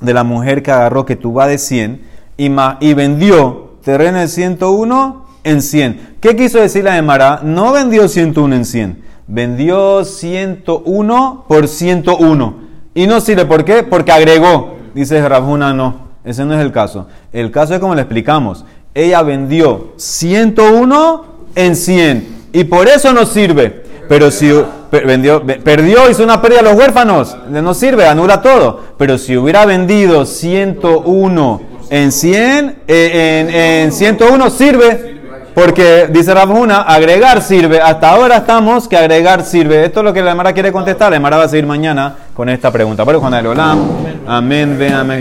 de 0.00 0.14
la 0.14 0.24
mujer 0.24 0.62
que 0.62 0.70
agarró 0.70 1.04
que 1.04 1.16
tú 1.16 1.32
de 1.46 1.58
100 1.58 2.02
y, 2.36 2.50
y 2.80 2.94
vendió 2.94 3.69
terreno 3.82 4.18
de 4.18 4.28
101 4.28 5.24
en 5.44 5.62
100. 5.62 6.16
¿Qué 6.20 6.36
quiso 6.36 6.58
decir 6.58 6.84
la 6.84 6.96
Emara? 6.98 7.40
No 7.42 7.72
vendió 7.72 8.08
101 8.08 8.54
en 8.56 8.64
100. 8.64 9.04
Vendió 9.26 10.04
101 10.04 11.44
por 11.48 11.68
101. 11.68 12.54
Y 12.94 13.06
no 13.06 13.20
sirve, 13.20 13.44
¿por 13.46 13.64
qué? 13.64 13.82
Porque 13.82 14.12
agregó. 14.12 14.76
Dice 14.94 15.26
Rabuna, 15.26 15.72
no. 15.72 16.10
Ese 16.24 16.44
no 16.44 16.54
es 16.54 16.60
el 16.60 16.72
caso. 16.72 17.06
El 17.32 17.50
caso 17.50 17.74
es 17.74 17.80
como 17.80 17.94
le 17.94 18.02
explicamos. 18.02 18.64
Ella 18.92 19.22
vendió 19.22 19.92
101 19.96 21.24
en 21.54 21.76
100. 21.76 22.28
Y 22.52 22.64
por 22.64 22.88
eso 22.88 23.12
no 23.12 23.24
sirve. 23.24 23.84
Pero 24.08 24.32
si 24.32 24.52
vendió, 24.90 25.40
ve- 25.40 25.60
perdió, 25.62 26.10
hizo 26.10 26.24
una 26.24 26.42
pérdida 26.42 26.60
a 26.60 26.64
los 26.64 26.74
huérfanos, 26.74 27.36
no 27.48 27.74
sirve, 27.74 28.06
anula 28.08 28.42
todo. 28.42 28.80
Pero 28.98 29.16
si 29.18 29.36
hubiera 29.36 29.64
vendido 29.64 30.26
101 30.26 31.60
en 31.90 32.12
100, 32.12 32.76
eh, 32.86 33.46
en, 33.48 33.54
en 33.86 33.92
101 33.92 34.50
sirve. 34.50 35.20
Porque 35.54 36.08
dice 36.10 36.32
Rabuna, 36.32 36.82
agregar 36.82 37.42
sirve. 37.42 37.80
Hasta 37.80 38.10
ahora 38.10 38.36
estamos 38.36 38.86
que 38.86 38.96
agregar 38.96 39.42
sirve. 39.42 39.84
Esto 39.84 40.00
es 40.00 40.04
lo 40.04 40.12
que 40.12 40.22
la 40.22 40.30
Emara 40.30 40.52
quiere 40.52 40.70
contestar. 40.70 41.10
La 41.10 41.16
Emara 41.16 41.38
va 41.38 41.44
a 41.44 41.48
seguir 41.48 41.66
mañana 41.66 42.14
con 42.34 42.48
esta 42.48 42.70
pregunta. 42.70 43.04
Pero 43.04 43.20
Juan 43.20 43.46
Olam. 43.46 43.80
Amén, 44.26 44.76
ven, 44.78 44.94
amén. 44.94 45.18